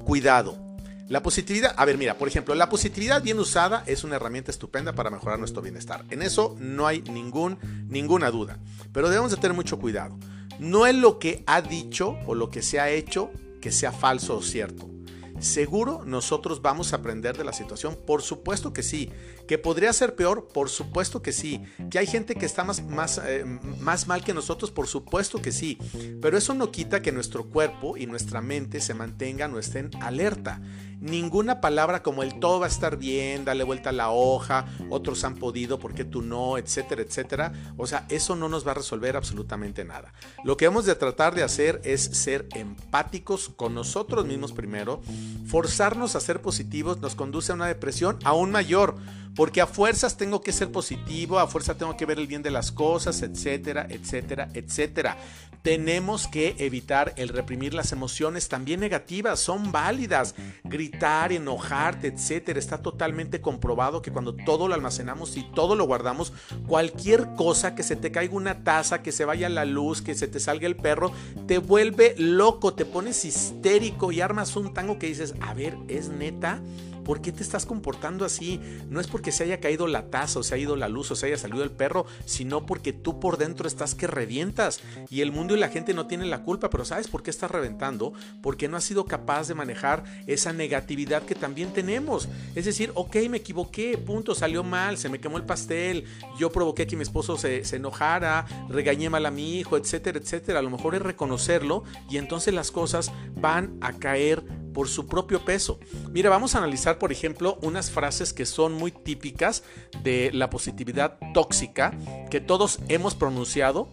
Cuidado, 0.06 0.78
la 1.08 1.24
positividad, 1.24 1.74
a 1.78 1.86
ver, 1.86 1.98
mira, 1.98 2.18
por 2.18 2.28
ejemplo, 2.28 2.54
la 2.56 2.70
positividad 2.70 3.22
bien 3.24 3.40
usada 3.40 3.84
es 3.88 4.04
una 4.04 4.16
herramienta 4.16 4.52
estupenda 4.52 4.94
para 4.94 5.10
mejorar 5.10 5.40
nuestro 5.40 5.62
bienestar. 5.62 6.06
En 6.12 6.22
eso 6.22 6.56
no 6.60 6.86
hay 6.86 7.02
ningún, 7.02 7.58
ninguna 7.90 8.32
duda. 8.32 8.60
Pero 8.92 9.10
debemos 9.10 9.32
de 9.32 9.38
tener 9.38 9.56
mucho 9.56 9.80
cuidado. 9.80 10.18
No 10.60 10.86
es 10.86 10.96
lo 10.96 11.20
que 11.20 11.44
ha 11.46 11.62
dicho 11.62 12.18
o 12.26 12.36
lo 12.36 12.50
que 12.50 12.62
se 12.62 12.80
ha 12.80 12.90
hecho 12.90 13.32
que 13.62 13.72
sea 13.72 13.92
falso 13.92 14.38
o 14.38 14.42
cierto. 14.42 14.95
¿Seguro 15.40 16.04
nosotros 16.06 16.62
vamos 16.62 16.94
a 16.94 16.98
aprender 16.98 17.38
de 17.38 17.44
la 17.44 17.54
situación? 17.54 17.98
Por 18.06 18.22
supuesto 18.22 18.74
que 18.74 18.84
sí. 18.84 19.12
¿Que 19.48 19.58
podría 19.58 19.92
ser 19.94 20.16
peor? 20.16 20.48
Por 20.48 20.70
supuesto 20.70 21.22
que 21.22 21.32
sí. 21.32 21.62
¿Que 21.90 22.00
hay 22.00 22.08
gente 22.08 22.36
que 22.36 22.46
está 22.46 22.64
más, 22.64 22.84
más, 22.84 23.22
eh, 23.26 23.44
más 23.80 24.08
mal 24.08 24.24
que 24.24 24.34
nosotros? 24.34 24.72
Por 24.72 24.88
supuesto 24.88 25.42
que 25.42 25.52
sí. 25.52 25.78
Pero 26.22 26.38
eso 26.38 26.54
no 26.54 26.72
quita 26.72 27.02
que 27.02 27.12
nuestro 27.12 27.50
cuerpo 27.50 27.98
y 27.98 28.06
nuestra 28.06 28.42
mente 28.42 28.80
se 28.80 28.94
mantengan 28.94 29.54
o 29.54 29.60
estén 29.60 29.92
alerta 30.02 30.62
ninguna 31.06 31.62
palabra 31.62 32.02
como 32.02 32.24
el 32.24 32.40
todo 32.40 32.60
va 32.60 32.66
a 32.66 32.70
estar 32.70 32.98
bien, 32.98 33.46
dale 33.46 33.64
vuelta 33.64 33.90
a 33.90 33.94
la 33.94 34.10
hoja, 34.10 34.66
otros 34.90 35.24
han 35.24 35.36
podido, 35.36 35.80
¿por 35.80 35.94
qué 35.94 36.04
tú 36.04 36.22
no? 36.22 36.58
etcétera, 36.58 37.02
etcétera. 37.02 37.54
O 37.78 37.88
sea, 37.88 38.06
eso 38.10 38.36
no 38.36 38.50
nos 38.50 38.66
va 38.66 38.72
a 38.72 38.76
resolver 38.76 39.16
absolutamente 39.16 39.86
nada. 39.86 40.14
Lo 40.44 40.58
que 40.58 40.66
hemos 40.66 40.86
de 40.86 40.96
tratar 40.96 41.36
de 41.36 41.44
hacer 41.44 41.82
es 41.84 42.02
ser 42.02 42.48
empáticos 42.56 43.50
con 43.50 43.74
nosotros 43.76 44.26
mismos 44.26 44.52
primero. 44.52 45.02
Forzarnos 45.48 46.16
a 46.16 46.20
ser 46.20 46.42
positivos 46.42 47.00
nos 47.02 47.16
conduce 47.16 47.52
a 47.52 47.56
una 47.56 47.68
depresión 47.68 48.18
aún 48.24 48.52
mayor, 48.52 48.96
porque 49.36 49.62
a 49.62 49.68
fuerzas 49.68 50.18
tengo 50.18 50.42
que 50.42 50.52
ser 50.52 50.72
positivo, 50.72 51.40
a 51.40 51.48
fuerza 51.48 51.78
tengo 51.78 51.98
que 51.98 52.06
ver 52.06 52.20
el 52.20 52.28
bien 52.28 52.42
de 52.42 52.52
las 52.52 52.72
cosas, 52.72 53.22
etcétera, 53.22 53.86
etcétera, 53.90 54.50
etcétera. 54.54 55.18
Tenemos 55.62 56.28
que 56.28 56.56
evitar 56.60 57.14
el 57.18 57.30
reprimir 57.30 57.74
las 57.74 57.92
emociones 57.92 58.50
también 58.50 58.80
negativas, 58.80 59.40
son 59.40 59.72
válidas. 59.72 60.36
Gritar, 60.64 61.32
enojarte, 61.32 62.08
etcétera, 62.08 62.60
está 62.60 62.84
totalmente 62.84 63.42
comprobado 63.42 64.04
que 64.04 64.12
cuando 64.12 64.36
todo 64.36 64.68
lo 64.68 64.76
almacenamos 64.76 65.36
y 65.38 65.44
todo 65.56 65.76
lo 65.76 65.86
guardamos, 65.86 66.34
cualquier 66.68 67.34
cosa 67.36 67.74
que 67.74 67.82
se 67.82 67.96
te 67.96 68.12
caiga 68.12 68.36
una 68.36 68.64
taza, 68.64 69.02
que 69.02 69.12
se 69.12 69.26
vaya 69.26 69.50
la 69.50 69.66
luz, 69.66 70.04
que 70.04 70.14
se 70.14 70.28
te 70.28 70.40
salga 70.40 70.68
el 70.68 70.76
perro, 70.76 71.12
te 71.48 71.58
vuelve 71.58 72.14
loco, 72.18 72.76
te 72.76 72.86
pones 72.86 73.26
histérico 73.26 74.12
y 74.12 74.22
armas 74.22 74.56
un 74.56 74.72
tango 74.72 75.00
que 75.00 75.08
dices, 75.08 75.34
a 75.42 75.56
ver, 75.56 75.76
¿es 75.88 76.10
neta? 76.10 76.62
¿Por 77.06 77.22
qué 77.22 77.32
te 77.32 77.44
estás 77.44 77.66
comportando 77.66 78.26
así? 78.26 78.60
No 78.90 79.00
es 79.00 79.08
porque 79.08 79.32
se 79.32 79.44
haya 79.44 79.60
caído 79.60 79.88
la 79.88 80.10
taza 80.10 80.40
o 80.40 80.44
se 80.44 80.56
ha 80.56 80.58
ido 80.58 80.76
la 80.76 80.90
luz 80.90 81.12
o 81.12 81.16
se 81.16 81.28
haya 81.28 81.38
salido 81.38 81.64
el 81.64 81.72
perro, 81.72 82.06
sino 82.26 82.66
porque 82.66 82.92
tú 82.92 83.20
por 83.20 83.38
dentro 83.38 83.68
estás 83.68 83.96
que 83.96 84.08
revientas 84.08 84.82
y 85.10 85.22
el 85.22 85.32
mundo 85.32 85.56
y 85.56 85.60
la 85.60 85.70
gente 85.70 85.94
no 85.94 86.08
tienen 86.08 86.30
la 86.30 86.42
culpa, 86.42 86.70
pero 86.70 86.84
¿sabes 86.84 87.08
por 87.08 87.24
qué 87.24 87.30
estás 87.30 87.52
reventando? 87.52 88.12
Porque 88.42 88.68
no 88.68 88.76
has 88.76 88.84
sido 88.84 89.06
capaz 89.06 89.48
de 89.48 89.54
manejar 89.54 90.04
esa 90.26 90.52
negatividad 90.52 91.24
que 91.24 91.36
también 91.36 91.72
tenemos. 91.74 92.28
Es 92.56 92.66
decir, 92.66 92.92
ok, 92.96 93.16
me 93.30 93.38
equivoqué, 93.38 93.98
punto, 93.98 94.34
salió 94.34 94.64
mal, 94.64 94.98
se 94.98 95.10
me 95.10 95.20
quemó 95.20 95.38
el 95.38 95.46
pastel, 95.46 96.06
yo 96.40 96.52
provoqué 96.52 96.88
que 96.88 96.96
mi 96.96 97.04
esposo 97.04 97.38
se, 97.38 97.64
se 97.66 97.76
enojara, 97.76 98.48
regañé 98.68 99.10
mal 99.12 99.26
a 99.28 99.32
mi 99.32 99.60
hijo, 99.60 99.78
etcétera, 99.78 100.18
etcétera. 100.18 100.60
A 100.60 100.64
lo 100.64 100.72
mejor 100.72 100.96
es 100.96 101.02
reconocerlo 101.04 101.84
y 102.10 102.18
entonces 102.18 102.54
las 102.54 102.72
cosas 102.72 103.12
van 103.36 103.78
a 103.82 103.94
caer 103.94 104.44
por 104.76 104.90
su 104.90 105.08
propio 105.08 105.46
peso. 105.46 105.80
Mira, 106.12 106.30
vamos 106.30 106.54
a 106.54 106.58
analizar, 106.58 107.00
por 107.00 107.14
ejemplo, 107.14 107.58
unas 107.62 107.90
frases 107.90 108.34
que 108.34 108.46
son 108.46 108.74
muy 108.74 108.92
típicas 108.92 109.64
de 110.04 110.32
la 110.34 110.50
positividad 110.50 111.18
tóxica 111.34 111.98
que 112.30 112.42
todos 112.42 112.80
hemos 112.90 113.16
pronunciado 113.16 113.90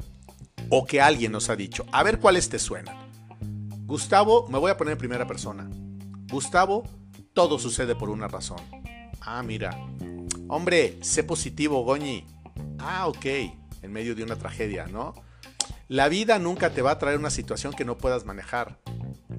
o 0.71 0.85
que 0.85 1.01
alguien 1.01 1.31
nos 1.31 1.51
ha 1.51 1.57
dicho. 1.57 1.87
A 1.93 2.03
ver 2.03 2.19
cuáles 2.19 2.49
te 2.49 2.59
suenan. 2.59 2.97
Gustavo, 3.87 4.49
me 4.49 4.59
voy 4.59 4.73
a 4.73 4.77
poner 4.77 4.93
en 4.93 4.99
primera 4.99 5.25
persona. 5.25 5.71
Gustavo, 6.29 6.83
todo 7.33 7.61
sucede 7.61 7.95
por 7.95 8.11
una 8.11 8.27
razón. 8.27 8.59
Ah, 9.21 9.43
mira. 9.45 9.79
Hombre, 10.49 10.99
sé 11.01 11.23
positivo, 11.23 11.85
Goñi. 11.85 12.27
Ah, 12.81 13.07
ok. 13.07 13.27
En 13.83 13.93
medio 13.93 14.17
de 14.17 14.25
una 14.25 14.35
tragedia, 14.35 14.87
¿no? 14.87 15.15
La 15.87 16.09
vida 16.09 16.41
nunca 16.41 16.71
te 16.71 16.83
va 16.83 16.91
a 16.91 16.99
traer 16.99 17.19
una 17.19 17.31
situación 17.31 17.73
que 17.73 17.85
no 17.85 17.99
puedas 17.99 18.25
manejar 18.25 18.82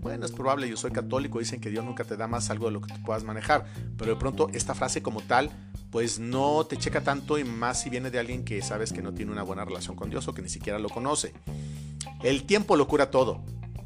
bueno, 0.03 0.25
es 0.25 0.33
probable, 0.33 0.69
yo 0.69 0.75
soy 0.75 0.91
católico, 0.91 1.39
dicen 1.39 1.61
que 1.61 1.69
Dios 1.69 1.85
nunca 1.85 2.03
te 2.03 2.17
da 2.17 2.27
más 2.27 2.49
algo 2.49 2.65
de 2.65 2.73
lo 2.73 2.81
que 2.81 2.93
tú 2.93 3.01
puedas 3.03 3.23
manejar, 3.23 3.65
pero 3.97 4.13
de 4.13 4.19
pronto 4.19 4.49
esta 4.53 4.75
frase 4.75 5.01
como 5.01 5.21
tal, 5.21 5.49
pues 5.91 6.19
no 6.19 6.65
te 6.65 6.75
checa 6.75 7.01
tanto 7.01 7.39
y 7.39 7.45
más 7.45 7.81
si 7.81 7.89
viene 7.89 8.11
de 8.11 8.19
alguien 8.19 8.43
que 8.43 8.61
sabes 8.61 8.91
que 8.91 9.01
no 9.01 9.13
tiene 9.13 9.31
una 9.31 9.43
buena 9.43 9.63
relación 9.63 9.95
con 9.95 10.09
Dios 10.09 10.27
o 10.27 10.33
que 10.33 10.41
ni 10.41 10.49
siquiera 10.49 10.77
lo 10.77 10.89
conoce. 10.89 11.33
El 12.21 12.43
tiempo 12.43 12.75
lo 12.75 12.87
cura 12.87 13.11
todo. 13.11 13.41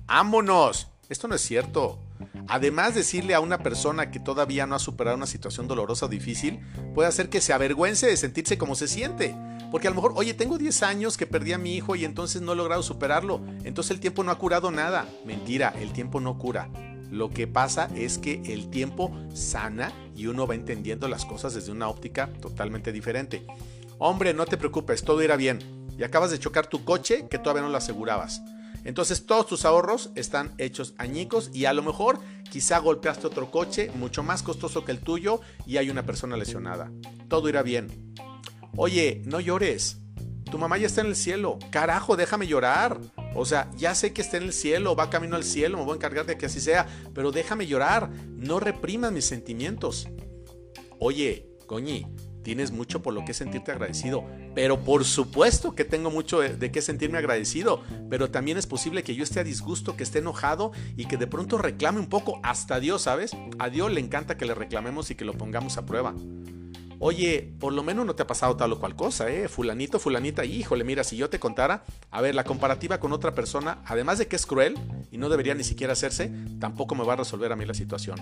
¡Ámonos! 0.07 0.87
Esto 1.07 1.27
no 1.27 1.35
es 1.35 1.41
cierto. 1.41 1.99
Además, 2.47 2.95
decirle 2.95 3.35
a 3.35 3.39
una 3.39 3.59
persona 3.59 4.09
que 4.09 4.19
todavía 4.19 4.65
no 4.65 4.75
ha 4.75 4.79
superado 4.79 5.15
una 5.15 5.27
situación 5.27 5.67
dolorosa 5.67 6.07
o 6.07 6.09
difícil 6.09 6.59
puede 6.95 7.09
hacer 7.09 7.29
que 7.29 7.41
se 7.41 7.53
avergüence 7.53 8.07
de 8.07 8.17
sentirse 8.17 8.57
como 8.57 8.75
se 8.75 8.87
siente. 8.87 9.35
Porque 9.71 9.87
a 9.87 9.91
lo 9.91 9.95
mejor, 9.95 10.13
oye, 10.15 10.33
tengo 10.33 10.57
10 10.57 10.83
años 10.83 11.17
que 11.17 11.27
perdí 11.27 11.53
a 11.53 11.57
mi 11.57 11.75
hijo 11.75 11.95
y 11.95 12.05
entonces 12.05 12.41
no 12.41 12.53
he 12.53 12.55
logrado 12.55 12.83
superarlo. 12.83 13.41
Entonces 13.63 13.91
el 13.91 13.99
tiempo 13.99 14.23
no 14.23 14.31
ha 14.31 14.37
curado 14.37 14.71
nada. 14.71 15.07
Mentira, 15.25 15.73
el 15.79 15.91
tiempo 15.91 16.21
no 16.21 16.37
cura. 16.37 16.69
Lo 17.11 17.29
que 17.29 17.47
pasa 17.47 17.89
es 17.95 18.17
que 18.17 18.41
el 18.45 18.69
tiempo 18.69 19.11
sana 19.33 19.91
y 20.15 20.27
uno 20.27 20.47
va 20.47 20.55
entendiendo 20.55 21.07
las 21.07 21.25
cosas 21.25 21.53
desde 21.53 21.71
una 21.71 21.87
óptica 21.87 22.31
totalmente 22.41 22.91
diferente. 22.91 23.45
Hombre, 23.97 24.33
no 24.33 24.45
te 24.45 24.57
preocupes, 24.57 25.03
todo 25.03 25.23
irá 25.23 25.35
bien. 25.35 25.59
Y 25.97 26.03
acabas 26.03 26.31
de 26.31 26.39
chocar 26.39 26.67
tu 26.67 26.83
coche 26.83 27.27
que 27.29 27.39
todavía 27.39 27.63
no 27.63 27.69
lo 27.69 27.77
asegurabas. 27.77 28.41
Entonces 28.83 29.25
todos 29.25 29.47
tus 29.47 29.65
ahorros 29.65 30.11
están 30.15 30.53
hechos 30.57 30.93
añicos 30.97 31.49
y 31.53 31.65
a 31.65 31.73
lo 31.73 31.83
mejor 31.83 32.19
quizá 32.49 32.77
golpeaste 32.79 33.27
otro 33.27 33.51
coche 33.51 33.91
mucho 33.95 34.23
más 34.23 34.43
costoso 34.43 34.85
que 34.85 34.91
el 34.91 34.99
tuyo 34.99 35.41
y 35.65 35.77
hay 35.77 35.89
una 35.89 36.05
persona 36.05 36.37
lesionada. 36.37 36.91
Todo 37.27 37.49
irá 37.49 37.63
bien. 37.63 38.06
Oye, 38.79 39.23
no 39.25 39.39
llores. 39.39 39.97
Tu 40.51 40.59
mamá 40.59 40.77
ya 40.77 40.85
está 40.85 41.01
en 41.01 41.07
el 41.07 41.15
cielo. 41.15 41.57
Carajo, 41.71 42.15
déjame 42.15 42.45
llorar. 42.45 42.99
O 43.33 43.43
sea, 43.43 43.71
ya 43.75 43.95
sé 43.95 44.13
que 44.13 44.21
está 44.21 44.37
en 44.37 44.43
el 44.43 44.53
cielo, 44.53 44.95
va 44.95 45.09
camino 45.09 45.35
al 45.35 45.43
cielo, 45.43 45.79
me 45.79 45.83
voy 45.83 45.93
a 45.93 45.95
encargar 45.95 46.27
de 46.27 46.37
que 46.37 46.45
así 46.45 46.61
sea, 46.61 46.87
pero 47.15 47.31
déjame 47.31 47.65
llorar. 47.65 48.11
No 48.35 48.59
reprimas 48.59 49.11
mis 49.11 49.25
sentimientos. 49.25 50.07
Oye, 50.99 51.49
coñi, 51.65 52.05
tienes 52.43 52.69
mucho 52.69 53.01
por 53.01 53.15
lo 53.15 53.25
que 53.25 53.33
sentirte 53.33 53.71
agradecido. 53.71 54.23
Pero 54.53 54.79
por 54.83 55.05
supuesto 55.05 55.73
que 55.73 55.83
tengo 55.83 56.11
mucho 56.11 56.39
de, 56.39 56.55
de, 56.55 56.71
qué 56.71 56.83
sentirme 56.83 57.17
agradecido. 57.17 57.81
Pero 58.11 58.29
también 58.29 58.59
es 58.59 58.67
posible 58.67 59.01
que 59.01 59.15
yo 59.15 59.23
esté 59.23 59.39
a 59.39 59.43
disgusto, 59.43 59.97
que 59.97 60.03
esté 60.03 60.19
enojado 60.19 60.71
y 60.95 61.05
que 61.05 61.17
de 61.17 61.25
pronto 61.25 61.57
reclame 61.57 61.99
un 61.99 62.09
poco 62.09 62.39
hasta 62.43 62.79
Dios, 62.79 63.01
¿sabes? 63.01 63.31
A 63.57 63.69
Dios 63.69 63.91
le 63.91 64.01
encanta 64.01 64.37
que 64.37 64.45
le 64.45 64.53
reclamemos 64.53 65.09
y 65.09 65.15
que 65.15 65.25
lo 65.25 65.33
pongamos 65.33 65.77
a 65.77 65.85
prueba. 65.87 66.13
Oye, 66.99 67.53
por 67.59 67.73
lo 67.73 67.83
menos 67.83 68.05
no 68.05 68.15
te 68.15 68.23
ha 68.23 68.27
pasado 68.27 68.57
tal 68.57 68.73
o 68.73 68.79
cual 68.79 68.95
cosa, 68.95 69.29
¿eh? 69.29 69.47
Fulanito, 69.47 69.99
fulanita, 69.99 70.45
híjole, 70.45 70.83
mira, 70.83 71.03
si 71.03 71.15
yo 71.15 71.29
te 71.29 71.39
contara, 71.39 71.83
a 72.09 72.21
ver, 72.21 72.33
la 72.33 72.43
comparativa 72.43 72.99
con 72.99 73.13
otra 73.13 73.35
persona, 73.35 73.81
además 73.85 74.17
de 74.17 74.27
que 74.27 74.35
es 74.35 74.47
cruel 74.47 74.75
y 75.11 75.17
no 75.17 75.29
debería 75.29 75.53
ni 75.53 75.63
siquiera 75.63 75.93
hacerse, 75.93 76.31
tampoco 76.59 76.95
me 76.95 77.03
va 77.03 77.13
a 77.13 77.17
resolver 77.17 77.51
a 77.51 77.55
mí 77.55 77.65
la 77.65 77.75
situación. 77.75 78.19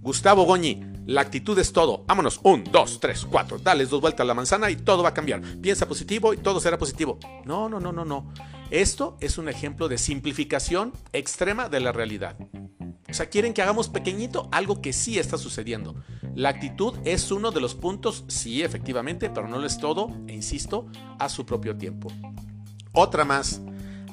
Gustavo 0.00 0.42
Goñi, 0.42 0.82
la 1.06 1.20
actitud 1.20 1.56
es 1.60 1.72
todo. 1.72 2.04
Vámonos, 2.08 2.40
un, 2.42 2.64
dos, 2.64 2.98
tres, 2.98 3.24
cuatro. 3.24 3.58
Dales 3.58 3.88
dos 3.88 4.00
vueltas 4.00 4.22
a 4.22 4.24
la 4.24 4.34
manzana 4.34 4.68
y 4.68 4.74
todo 4.74 5.04
va 5.04 5.10
a 5.10 5.14
cambiar. 5.14 5.40
Piensa 5.60 5.86
positivo 5.86 6.34
y 6.34 6.38
todo 6.38 6.58
será 6.58 6.76
positivo. 6.76 7.20
No, 7.44 7.68
no, 7.68 7.78
no, 7.78 7.92
no, 7.92 8.04
no. 8.04 8.32
Esto 8.72 9.16
es 9.20 9.38
un 9.38 9.48
ejemplo 9.48 9.88
de 9.88 9.98
simplificación 9.98 10.92
extrema 11.12 11.68
de 11.68 11.78
la 11.78 11.92
realidad. 11.92 12.36
O 13.12 13.14
sea, 13.14 13.26
quieren 13.26 13.52
que 13.52 13.60
hagamos 13.60 13.90
pequeñito 13.90 14.48
algo 14.52 14.80
que 14.80 14.94
sí 14.94 15.18
está 15.18 15.36
sucediendo. 15.36 15.94
La 16.34 16.48
actitud 16.48 16.94
es 17.04 17.30
uno 17.30 17.50
de 17.50 17.60
los 17.60 17.74
puntos, 17.74 18.24
sí, 18.26 18.62
efectivamente, 18.62 19.28
pero 19.28 19.48
no 19.48 19.58
lo 19.58 19.66
es 19.66 19.76
todo, 19.76 20.08
e 20.26 20.32
insisto, 20.32 20.86
a 21.18 21.28
su 21.28 21.44
propio 21.44 21.76
tiempo. 21.76 22.08
Otra 22.92 23.26
más, 23.26 23.60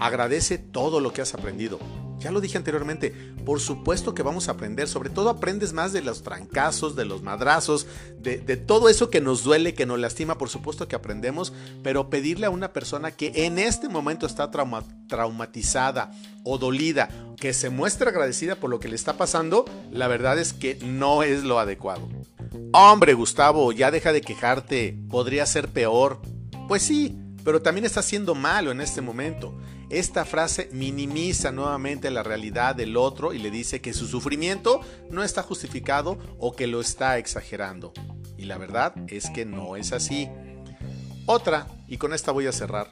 agradece 0.01 0.58
todo 0.58 1.00
lo 1.00 1.13
que 1.13 1.22
has 1.22 1.34
aprendido. 1.34 1.79
Ya 2.19 2.31
lo 2.31 2.41
dije 2.41 2.57
anteriormente, 2.57 3.13
por 3.45 3.61
supuesto 3.61 4.13
que 4.13 4.23
vamos 4.23 4.47
a 4.47 4.51
aprender, 4.51 4.88
sobre 4.88 5.09
todo 5.09 5.29
aprendes 5.29 5.71
más 5.71 5.93
de 5.93 6.01
los 6.01 6.21
trancazos, 6.21 6.95
de 6.95 7.05
los 7.05 7.23
madrazos, 7.23 7.88
de, 8.19 8.39
todo 8.57 8.89
eso 8.89 9.09
que 9.09 9.21
nos 9.21 9.43
duele, 9.43 9.73
que 9.73 9.85
nos 9.85 9.99
lastima, 9.99 10.38
por 10.38 10.49
supuesto 10.49 10.88
que 10.88 10.95
aprendemos, 10.95 11.53
pero 11.81 12.09
pedirle 12.09 12.45
a 12.45 12.49
una 12.49 12.73
persona 12.73 13.11
que 13.11 13.45
en 13.45 13.57
este 13.57 13.88
momento 13.88 14.25
está 14.25 14.51
traumatizada 14.51 16.11
o 16.43 16.57
dolida, 16.57 17.09
que 17.38 17.53
se 17.53 17.69
muestre 17.69 18.09
agradecida 18.09 18.55
por 18.55 18.69
lo 18.69 18.79
que 18.79 18.89
le 18.89 18.95
está 18.95 19.13
pasando, 19.13 19.63
la 19.89 20.07
verdad 20.07 20.38
es 20.38 20.51
que 20.51 20.77
no 20.83 21.23
es 21.23 21.43
lo 21.43 21.59
adecuado. 21.59 22.09
Hombre, 22.73 23.13
Gustavo, 23.13 23.71
ya 23.71 23.91
deja 23.91 24.11
de 24.11 24.21
quejarte, 24.21 24.97
podría 25.09 25.45
ser 25.45 25.69
peor. 25.69 26.21
Pues 26.67 26.83
sí, 26.83 27.17
pero 27.43 27.61
también 27.61 27.85
está 27.85 28.01
siendo 28.01 28.35
malo 28.35 28.71
en 28.71 28.81
este 28.81 29.01
momento. 29.01 29.55
Esta 29.89 30.24
frase 30.24 30.69
minimiza 30.72 31.51
nuevamente 31.51 32.12
la 32.12 32.22
realidad 32.22 32.75
del 32.75 32.96
otro 32.96 33.34
y 33.34 33.39
le 33.39 33.50
dice 33.50 33.81
que 33.81 33.93
su 33.93 34.08
sufrimiento 34.08 34.81
no 35.10 35.24
está 35.24 35.41
justificado 35.41 36.19
o 36.38 36.55
que 36.55 36.67
lo 36.67 36.79
está 36.79 37.17
exagerando. 37.17 37.91
Y 38.38 38.46
la 38.46 38.58
verdad 38.58 38.93
es 39.08 39.29
que 39.31 39.46
no 39.46 39.75
es 39.75 39.91
así. 39.91 40.29
Otra, 41.25 41.67
y 41.88 41.98
con 41.98 42.13
esta 42.13 42.31
voy 42.31 42.46
a 42.46 42.51
cerrar, 42.51 42.91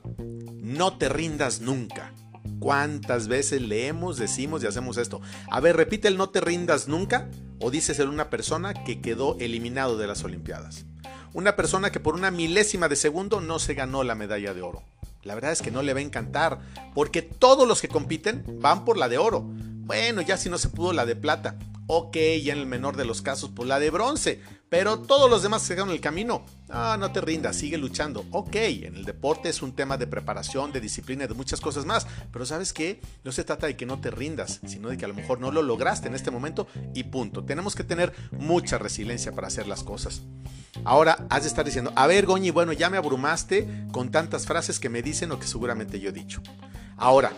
no 0.60 0.98
te 0.98 1.08
rindas 1.08 1.62
nunca. 1.62 2.14
¿Cuántas 2.60 3.28
veces 3.28 3.62
leemos, 3.62 4.18
decimos 4.18 4.64
y 4.64 4.68
hacemos 4.68 4.98
esto? 4.98 5.22
A 5.52 5.60
ver, 5.60 5.78
repite 5.78 6.08
el 6.08 6.18
no 6.18 6.32
te 6.32 6.42
rindas 6.42 6.88
nunca 6.88 7.30
o 7.60 7.70
dices 7.70 8.00
en 8.00 8.10
una 8.10 8.32
persona 8.32 8.74
que 8.74 9.02
quedó 9.02 9.38
eliminado 9.40 9.98
de 9.98 10.08
las 10.08 10.24
Olimpiadas. 10.24 10.86
Una 11.34 11.56
persona 11.56 11.92
que 11.92 12.00
por 12.00 12.16
una 12.16 12.32
milésima 12.32 12.88
de 12.88 12.96
segundo 12.96 13.40
no 13.40 13.60
se 13.60 13.76
ganó 13.76 14.04
la 14.04 14.16
medalla 14.16 14.56
de 14.56 14.64
oro. 14.64 14.84
La 15.28 15.36
verdad 15.36 15.52
es 15.52 15.62
que 15.62 15.72
no 15.72 15.82
le 15.82 15.94
va 15.94 16.00
a 16.00 16.04
encantar, 16.04 16.60
porque 16.96 17.22
todos 17.22 17.68
los 17.68 17.82
que 17.82 17.90
compiten 17.90 18.46
van 18.62 18.86
por 18.86 18.98
la 18.98 19.10
de 19.10 19.18
oro. 19.18 19.42
Bueno, 19.42 20.22
ya 20.22 20.38
si 20.38 20.50
no 20.50 20.58
se 20.58 20.70
pudo 20.70 20.94
la 20.94 21.06
de 21.06 21.18
plata. 21.18 21.58
Ok, 21.90 22.18
ya 22.44 22.52
en 22.52 22.60
el 22.60 22.66
menor 22.66 22.98
de 22.98 23.06
los 23.06 23.22
casos, 23.22 23.50
por 23.50 23.66
la 23.66 23.80
de 23.80 23.90
bronce. 23.90 24.42
Pero 24.70 25.00
todos 25.00 25.30
los 25.30 25.42
demás 25.42 25.62
se 25.62 25.74
quedaron 25.74 25.90
en 25.90 25.96
el 25.96 26.02
camino. 26.02 26.44
Ah, 26.70 26.98
no 27.00 27.14
te 27.14 27.22
rindas, 27.22 27.56
sigue 27.56 27.78
luchando. 27.78 28.26
Ok, 28.32 28.56
en 28.56 28.98
el 28.98 29.06
deporte 29.06 29.48
es 29.48 29.62
un 29.62 29.72
tema 29.72 29.98
de 29.98 30.06
preparación, 30.06 30.74
de 30.74 30.82
disciplina 30.82 31.24
y 31.24 31.28
de 31.28 31.34
muchas 31.34 31.62
cosas 31.62 31.86
más. 31.86 32.06
Pero 32.34 32.46
sabes 32.46 32.74
qué? 32.74 33.00
No 33.24 33.32
se 33.32 33.46
trata 33.46 33.68
de 33.68 33.78
que 33.78 33.86
no 33.86 34.02
te 34.02 34.12
rindas, 34.12 34.60
sino 34.68 34.90
de 34.90 34.98
que 34.98 35.06
a 35.06 35.08
lo 35.08 35.14
mejor 35.14 35.40
no 35.40 35.52
lo 35.52 35.62
lograste 35.62 36.10
en 36.10 36.16
este 36.16 36.30
momento 36.30 36.68
y 36.94 37.06
punto. 37.06 37.46
Tenemos 37.46 37.76
que 37.76 37.86
tener 37.86 38.12
mucha 38.32 38.78
resiliencia 38.78 39.32
para 39.32 39.48
hacer 39.48 39.68
las 39.68 39.84
cosas. 39.84 40.24
Ahora 40.84 41.26
has 41.30 41.44
de 41.44 41.48
estar 41.48 41.64
diciendo, 41.64 41.94
a 41.96 42.06
ver, 42.06 42.26
Goñi, 42.26 42.50
bueno, 42.52 42.74
ya 42.74 42.90
me 42.90 42.98
abrumaste 42.98 43.88
con 43.94 44.12
tantas 44.12 44.46
frases 44.46 44.82
que 44.82 44.90
me 44.90 45.02
dicen 45.02 45.32
o 45.32 45.40
que 45.40 45.48
seguramente 45.48 46.02
yo 46.02 46.10
he 46.10 46.14
dicho. 46.14 46.42
Ahora, 46.98 47.32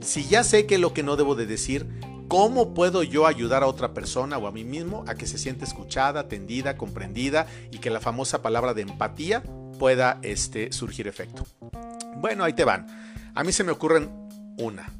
si 0.00 0.24
ya 0.24 0.44
sé 0.44 0.64
que 0.64 0.78
lo 0.78 0.94
que 0.94 1.02
no 1.02 1.16
debo 1.16 1.34
de 1.34 1.44
decir, 1.44 1.86
¿Cómo 2.30 2.74
puedo 2.74 3.02
yo 3.02 3.26
ayudar 3.26 3.64
a 3.64 3.66
otra 3.66 3.92
persona 3.92 4.38
o 4.38 4.46
a 4.46 4.52
mí 4.52 4.62
mismo 4.62 5.02
a 5.08 5.16
que 5.16 5.26
se 5.26 5.36
sienta 5.36 5.64
escuchada, 5.64 6.20
atendida, 6.20 6.76
comprendida 6.76 7.48
y 7.72 7.78
que 7.78 7.90
la 7.90 7.98
famosa 7.98 8.40
palabra 8.40 8.72
de 8.72 8.82
empatía 8.82 9.42
pueda 9.80 10.20
este, 10.22 10.70
surgir 10.70 11.08
efecto? 11.08 11.44
Bueno, 12.18 12.44
ahí 12.44 12.52
te 12.52 12.62
van. 12.62 12.86
A 13.34 13.42
mí 13.42 13.50
se 13.50 13.64
me 13.64 13.72
ocurren 13.72 14.08
una. 14.58 14.92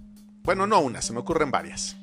Bueno, 0.42 0.66
no 0.66 0.80
una, 0.80 1.02
se 1.02 1.12
me 1.12 1.20
ocurren 1.20 1.52
varias. 1.52 1.96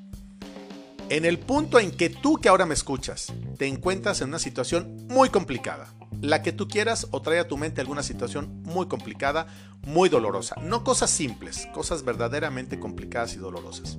En 1.10 1.26
el 1.26 1.40
punto 1.40 1.78
en 1.78 1.92
que 1.92 2.10
tú 2.10 2.38
que 2.38 2.48
ahora 2.48 2.66
me 2.66 2.74
escuchas 2.74 3.34
te 3.58 3.68
encuentras 3.68 4.22
en 4.22 4.30
una 4.30 4.40
situación 4.40 5.08
muy 5.10 5.28
complicada, 5.28 5.94
la 6.22 6.42
que 6.42 6.54
tú 6.54 6.70
quieras 6.70 7.06
o 7.12 7.22
trae 7.22 7.40
a 7.40 7.50
tu 7.50 7.58
mente 7.58 7.82
alguna 7.82 8.02
situación 8.02 8.62
muy 8.64 8.88
complicada, 8.88 9.48
muy 9.86 10.08
dolorosa, 10.08 10.56
no 10.62 10.86
cosas 10.86 11.10
simples, 11.10 11.68
cosas 11.74 12.06
verdaderamente 12.06 12.80
complicadas 12.80 13.34
y 13.34 13.40
dolorosas. 13.40 13.98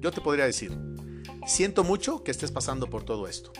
Yo 0.00 0.10
te 0.10 0.20
podría 0.20 0.44
decir, 0.44 0.76
siento 1.46 1.84
mucho 1.84 2.22
que 2.22 2.30
estés 2.30 2.52
pasando 2.52 2.88
por 2.88 3.04
todo 3.04 3.26
esto. 3.26 3.52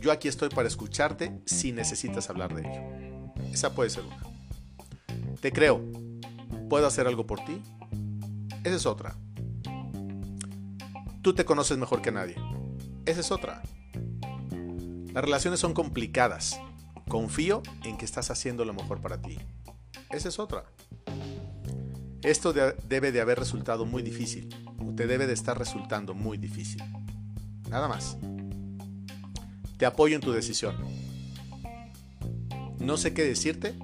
Yo 0.00 0.12
aquí 0.12 0.28
estoy 0.28 0.48
para 0.48 0.68
escucharte 0.68 1.40
si 1.46 1.72
necesitas 1.72 2.30
hablar 2.30 2.54
de 2.54 2.62
ello. 2.62 3.52
Esa 3.52 3.74
puede 3.74 3.90
ser 3.90 4.04
una. 4.04 4.18
Te 5.40 5.52
creo. 5.52 5.82
¿Puedo 6.68 6.86
hacer 6.86 7.06
algo 7.06 7.26
por 7.26 7.44
ti? 7.44 7.62
Esa 8.62 8.76
es 8.76 8.86
otra. 8.86 9.16
Tú 11.22 11.34
te 11.34 11.44
conoces 11.44 11.78
mejor 11.78 12.00
que 12.00 12.12
nadie. 12.12 12.36
Esa 13.06 13.20
es 13.20 13.30
otra. 13.30 13.62
Las 15.12 15.24
relaciones 15.24 15.60
son 15.60 15.74
complicadas. 15.74 16.60
Confío 17.08 17.62
en 17.84 17.96
que 17.96 18.04
estás 18.04 18.30
haciendo 18.30 18.64
lo 18.64 18.72
mejor 18.72 19.00
para 19.00 19.20
ti. 19.20 19.38
Esa 20.10 20.28
es 20.28 20.38
otra. 20.38 20.64
Esto 22.22 22.52
debe 22.52 23.12
de 23.12 23.20
haber 23.20 23.38
resultado 23.38 23.86
muy 23.86 24.02
difícil, 24.02 24.54
te 24.96 25.06
debe 25.06 25.26
de 25.26 25.32
estar 25.32 25.58
resultando 25.58 26.14
muy 26.14 26.38
difícil. 26.38 26.82
Nada 27.68 27.88
más. 27.88 28.16
Te 29.76 29.86
apoyo 29.86 30.14
en 30.14 30.20
tu 30.20 30.32
decisión. 30.32 30.76
No 32.78 32.96
sé 32.96 33.14
qué 33.14 33.24
decirte, 33.24 33.74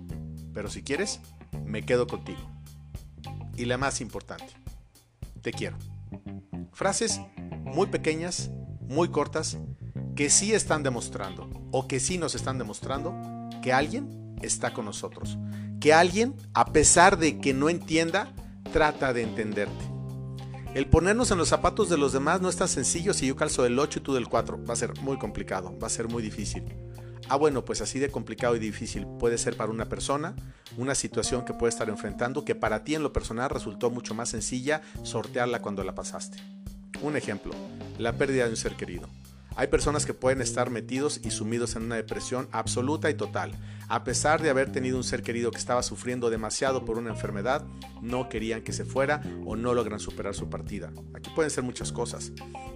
pero 0.53 0.71
si 0.71 0.83
quieres, 0.83 1.21
me 1.65 1.83
quedo 1.83 2.07
contigo. 2.07 2.41
Y 3.57 3.65
la 3.65 3.79
más 3.79 4.01
importante, 4.01 4.53
te 5.43 5.53
quiero. 5.53 5.77
Frases 6.73 7.21
muy 7.65 7.87
pequeñas, 7.87 8.51
muy 8.89 9.09
cortas, 9.09 9.59
que 10.15 10.31
sí 10.31 10.53
están 10.53 10.83
demostrando, 10.83 11.49
o 11.73 11.87
que 11.87 12.01
sí 12.01 12.19
nos 12.19 12.35
están 12.35 12.59
demostrando, 12.59 13.15
que 13.63 13.73
alguien 13.73 14.37
está 14.43 14.73
con 14.73 14.85
nosotros, 14.85 15.39
que 15.81 15.93
alguien, 15.93 16.35
a 16.55 16.73
pesar 16.73 17.19
de 17.19 17.39
que 17.39 17.53
no 17.53 17.69
entienda, 17.69 18.33
trata 18.73 19.13
de 19.13 19.23
entenderte. 19.23 19.96
El 20.77 20.89
ponernos 20.89 21.31
en 21.31 21.39
los 21.39 21.49
zapatos 21.49 21.89
de 21.89 21.97
los 21.97 22.13
demás 22.13 22.43
no 22.43 22.51
es 22.51 22.57
tan 22.57 22.69
sencillo 22.69 23.15
si 23.15 23.27
yo 23.27 23.35
calzo 23.35 23.63
del 23.63 23.79
8 23.79 23.99
y 23.99 24.03
tú 24.03 24.13
del 24.13 24.29
4. 24.29 24.63
Va 24.63 24.75
a 24.75 24.77
ser 24.77 24.93
muy 25.01 25.17
complicado, 25.17 25.75
va 25.79 25.87
a 25.87 25.89
ser 25.89 26.07
muy 26.07 26.23
difícil. 26.23 26.65
Ah, 27.31 27.37
bueno, 27.37 27.65
pues 27.65 27.81
así 27.81 27.99
de 27.99 28.11
complicado 28.11 28.55
y 28.57 28.59
difícil 28.59 29.07
puede 29.19 29.39
ser 29.39 29.57
para 29.57 29.71
una 29.71 29.89
persona, 29.89 30.37
una 30.77 30.95
situación 30.95 31.47
que 31.47 31.55
puede 31.55 31.71
estar 31.71 31.89
enfrentando, 31.89 32.45
que 32.45 32.55
para 32.55 32.85
ti 32.85 32.95
en 32.95 33.03
lo 33.03 33.11
personal 33.15 33.49
resultó 33.49 33.91
mucho 33.91 34.13
más 34.13 34.29
sencilla 34.29 34.83
sortearla 35.03 35.63
cuando 35.63 35.83
la 35.83 35.95
pasaste. 35.95 36.37
Un 37.01 37.17
ejemplo, 37.17 37.55
la 37.97 38.13
pérdida 38.13 38.45
de 38.45 38.51
un 38.51 38.57
ser 38.59 38.77
querido. 38.77 39.09
Hay 39.57 39.69
personas 39.69 40.05
que 40.05 40.13
pueden 40.13 40.43
estar 40.43 40.69
metidos 40.69 41.23
y 41.25 41.31
sumidos 41.31 41.75
en 41.77 41.85
una 41.85 41.97
depresión 41.97 42.51
absoluta 42.53 43.09
y 43.09 43.15
total. 43.15 43.53
A 43.89 44.03
pesar 44.03 44.43
de 44.43 44.51
haber 44.51 44.73
tenido 44.73 44.97
un 44.97 45.05
ser 45.05 45.23
querido 45.23 45.53
que 45.53 45.59
estaba 45.59 45.83
sufriendo 45.83 46.29
demasiado 46.29 46.85
por 46.85 46.99
una 46.99 47.11
enfermedad, 47.11 47.65
no 48.03 48.29
querían 48.29 48.63
que 48.63 48.73
se 48.73 48.85
fuera 48.85 49.23
o 49.45 49.55
no 49.55 49.75
logran 49.75 50.01
superar 50.01 50.35
su 50.35 50.51
partida. 50.51 50.93
Aquí 51.15 51.31
pueden 51.35 51.53
ser 51.53 51.63
muchas 51.63 51.93
cosas. 51.93 52.33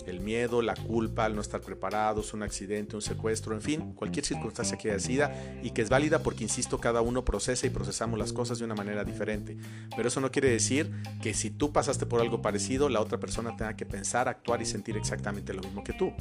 El 0.06 0.20
miedo, 0.20 0.62
la 0.62 0.74
culpa, 0.74 1.26
el 1.26 1.34
no 1.34 1.40
estar 1.40 1.60
preparados, 1.60 2.32
un 2.32 2.44
accidente, 2.44 2.94
un 2.94 3.02
secuestro, 3.02 3.54
en 3.54 3.60
fin, 3.60 3.92
cualquier 3.94 4.24
circunstancia 4.24 4.78
que 4.78 4.90
haya 4.90 5.00
sido 5.00 5.28
y 5.62 5.70
que 5.70 5.82
es 5.82 5.90
válida 5.90 6.20
porque, 6.22 6.44
insisto, 6.44 6.78
cada 6.78 7.00
uno 7.00 7.24
procesa 7.24 7.66
y 7.66 7.70
procesamos 7.70 8.18
las 8.18 8.32
cosas 8.32 8.60
de 8.60 8.64
una 8.64 8.76
manera 8.76 9.02
diferente. 9.02 9.56
Pero 9.96 10.08
eso 10.08 10.20
no 10.20 10.30
quiere 10.30 10.50
decir 10.50 10.92
que 11.20 11.34
si 11.34 11.50
tú 11.50 11.72
pasaste 11.72 12.06
por 12.06 12.20
algo 12.20 12.40
parecido, 12.40 12.88
la 12.88 13.00
otra 13.00 13.18
persona 13.18 13.56
tenga 13.56 13.74
que 13.74 13.84
pensar, 13.84 14.28
actuar 14.28 14.62
y 14.62 14.66
sentir 14.66 14.96
exactamente 14.96 15.52
lo 15.54 15.62
mismo 15.62 15.82
que 15.82 15.92
tú. 15.92 16.12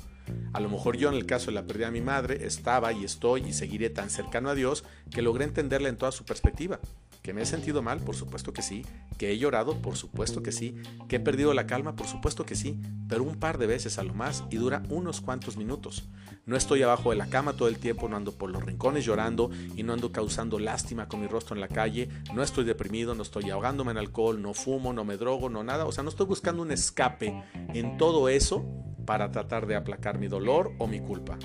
A 0.53 0.59
lo 0.59 0.69
mejor 0.69 0.97
yo 0.97 1.09
en 1.09 1.15
el 1.15 1.25
caso 1.25 1.47
de 1.47 1.53
la 1.53 1.65
pérdida 1.65 1.87
de 1.87 1.91
mi 1.91 2.01
madre 2.01 2.45
estaba 2.45 2.91
y 2.91 3.03
estoy 3.03 3.43
y 3.45 3.53
seguiré 3.53 3.89
tan 3.89 4.09
cercano 4.09 4.49
a 4.49 4.55
Dios 4.55 4.78
que 5.11 5.21
logré 5.21 5.45
entenderla 5.45 5.89
en 5.89 5.97
toda 5.97 6.11
su 6.11 6.25
perspectiva. 6.25 6.79
¿Que 7.21 7.33
me 7.33 7.41
he 7.41 7.45
sentido 7.45 7.81
mal? 7.81 7.99
Por 7.99 8.15
supuesto 8.15 8.53
que 8.53 8.61
sí. 8.61 8.85
¿Que 9.17 9.31
he 9.31 9.37
llorado? 9.37 9.75
Por 9.81 9.97
supuesto 9.97 10.41
que 10.41 10.53
sí. 10.53 10.75
¿Que 11.09 11.17
he 11.17 11.19
perdido 11.19 11.53
la 11.53 11.67
calma? 11.67 11.95
Por 11.95 12.07
supuesto 12.07 12.45
que 12.45 12.55
sí. 12.55 12.79
Pero 13.09 13.23
un 13.23 13.35
par 13.35 13.57
de 13.57 13.67
veces 13.67 13.99
a 13.99 14.03
lo 14.03 14.13
más 14.13 14.45
y 14.49 14.55
dura 14.55 14.83
unos 14.89 15.19
cuantos 15.19 15.57
minutos. 15.57 16.07
No 16.45 16.55
estoy 16.55 16.81
abajo 16.81 17.09
de 17.09 17.17
la 17.17 17.27
cama 17.27 17.53
todo 17.53 17.67
el 17.67 17.77
tiempo, 17.77 18.07
no 18.07 18.15
ando 18.15 18.31
por 18.31 18.49
los 18.49 18.63
rincones 18.63 19.05
llorando 19.05 19.51
y 19.75 19.83
no 19.83 19.93
ando 19.93 20.11
causando 20.11 20.59
lástima 20.59 21.07
con 21.07 21.19
mi 21.19 21.27
rostro 21.27 21.55
en 21.55 21.61
la 21.61 21.67
calle. 21.67 22.09
No 22.33 22.41
estoy 22.41 22.63
deprimido, 22.63 23.13
no 23.15 23.23
estoy 23.23 23.49
ahogándome 23.49 23.91
en 23.91 23.97
alcohol, 23.97 24.41
no 24.41 24.53
fumo, 24.53 24.93
no 24.93 25.03
me 25.03 25.17
drogo, 25.17 25.49
no 25.49 25.63
nada. 25.63 25.85
O 25.85 25.91
sea, 25.91 26.03
no 26.03 26.09
estoy 26.09 26.25
buscando 26.25 26.61
un 26.61 26.71
escape 26.71 27.43
en 27.73 27.97
todo 27.97 28.29
eso 28.29 28.65
para 29.05 29.29
tratar 29.31 29.67
de 29.67 29.75
aplacar 29.75 30.19
mi 30.19 30.27
dolor 30.27 30.71
o 30.79 30.87
mi 30.87 31.01
culpa. 31.01 31.37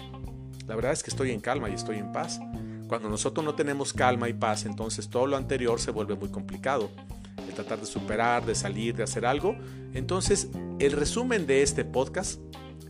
La 0.66 0.76
verdad 0.76 0.92
es 0.92 1.02
que 1.02 1.10
estoy 1.10 1.30
en 1.32 1.40
calma 1.40 1.68
y 1.68 1.74
estoy 1.74 1.98
en 1.98 2.12
paz. 2.12 2.40
Cuando 2.88 3.08
nosotros 3.08 3.44
no 3.44 3.54
tenemos 3.54 3.92
calma 3.92 4.28
y 4.28 4.34
paz, 4.34 4.66
entonces 4.66 5.08
todo 5.08 5.26
lo 5.26 5.36
anterior 5.36 5.80
se 5.80 5.90
vuelve 5.90 6.14
muy 6.14 6.28
complicado. 6.28 6.90
El 7.46 7.54
tratar 7.54 7.80
de 7.80 7.86
superar, 7.86 8.44
de 8.44 8.54
salir, 8.54 8.94
de 8.94 9.02
hacer 9.02 9.26
algo. 9.26 9.56
Entonces, 9.92 10.48
el 10.78 10.92
resumen 10.92 11.46
de 11.46 11.62
este 11.62 11.84
podcast 11.84 12.40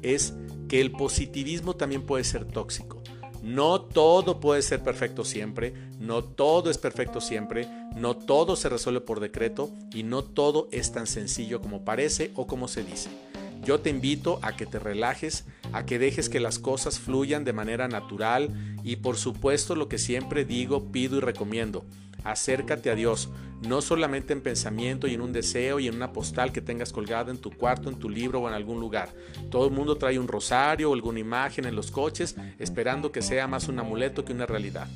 es 0.03 0.35
que 0.69 0.81
el 0.81 0.93
positivismo 0.93 1.75
también 1.75 2.03
puede 2.03 2.25
ser 2.25 2.45
tóxico. 2.45 3.03
No 3.43 3.83
todo 3.83 4.41
puede 4.41 4.63
ser 4.63 4.83
perfecto 4.83 5.23
siempre, 5.23 5.75
no 6.01 6.25
todo 6.25 6.71
es 6.71 6.79
perfecto 6.79 7.21
siempre, 7.21 7.69
no 7.95 8.17
todo 8.17 8.57
se 8.57 8.71
resuelve 8.71 9.03
por 9.03 9.21
decreto 9.21 9.71
y 9.93 10.03
no 10.03 10.25
todo 10.25 10.69
es 10.73 10.93
tan 10.93 11.07
sencillo 11.07 11.61
como 11.61 11.85
parece 11.85 12.33
o 12.37 12.47
como 12.47 12.69
se 12.69 12.85
dice. 12.85 13.11
Yo 13.65 13.81
te 13.81 13.89
invito 13.89 14.39
a 14.43 14.57
que 14.57 14.67
te 14.67 14.79
relajes, 14.79 15.47
a 15.73 15.87
que 15.87 15.99
dejes 15.99 16.29
que 16.29 16.39
las 16.39 16.59
cosas 16.59 16.99
fluyan 16.99 17.45
de 17.45 17.55
manera 17.55 17.89
natural 17.89 18.51
y 18.83 18.97
por 18.97 19.17
supuesto 19.17 19.75
lo 19.75 19.89
que 19.89 19.97
siempre 19.97 20.45
digo, 20.45 20.93
pido 20.93 21.17
y 21.17 21.21
recomiendo. 21.21 21.85
Acércate 22.25 22.91
a 22.91 22.95
Dios, 22.95 23.31
no 23.67 23.81
solamente 23.81 24.35
en 24.35 24.43
pensamiento 24.43 25.07
y 25.07 25.15
en 25.15 25.23
un 25.23 25.33
deseo 25.33 25.81
y 25.81 25.89
en 25.89 25.95
una 25.95 26.13
postal 26.13 26.53
que 26.53 26.61
tengas 26.61 26.93
colgada 26.93 27.31
en 27.31 27.39
tu 27.39 27.51
cuarto, 27.51 27.89
en 27.89 27.99
tu 27.99 28.11
libro 28.11 28.41
o 28.41 28.49
en 28.49 28.55
algún 28.55 28.81
lugar. 28.81 29.09
Todo 29.51 29.67
el 29.67 29.73
mundo 29.73 29.97
trae 29.97 30.19
un 30.19 30.29
rosario 30.29 30.91
o 30.91 30.95
alguna 30.95 31.21
imagen 31.21 31.65
en 31.65 31.75
los 31.75 31.91
coches 31.91 32.37
esperando 32.59 33.13
que 33.13 33.23
sea 33.23 33.47
más 33.47 33.69
un 33.69 33.79
amuleto 33.79 34.27
que 34.27 34.33
una 34.33 34.47
realidad. 34.47 34.89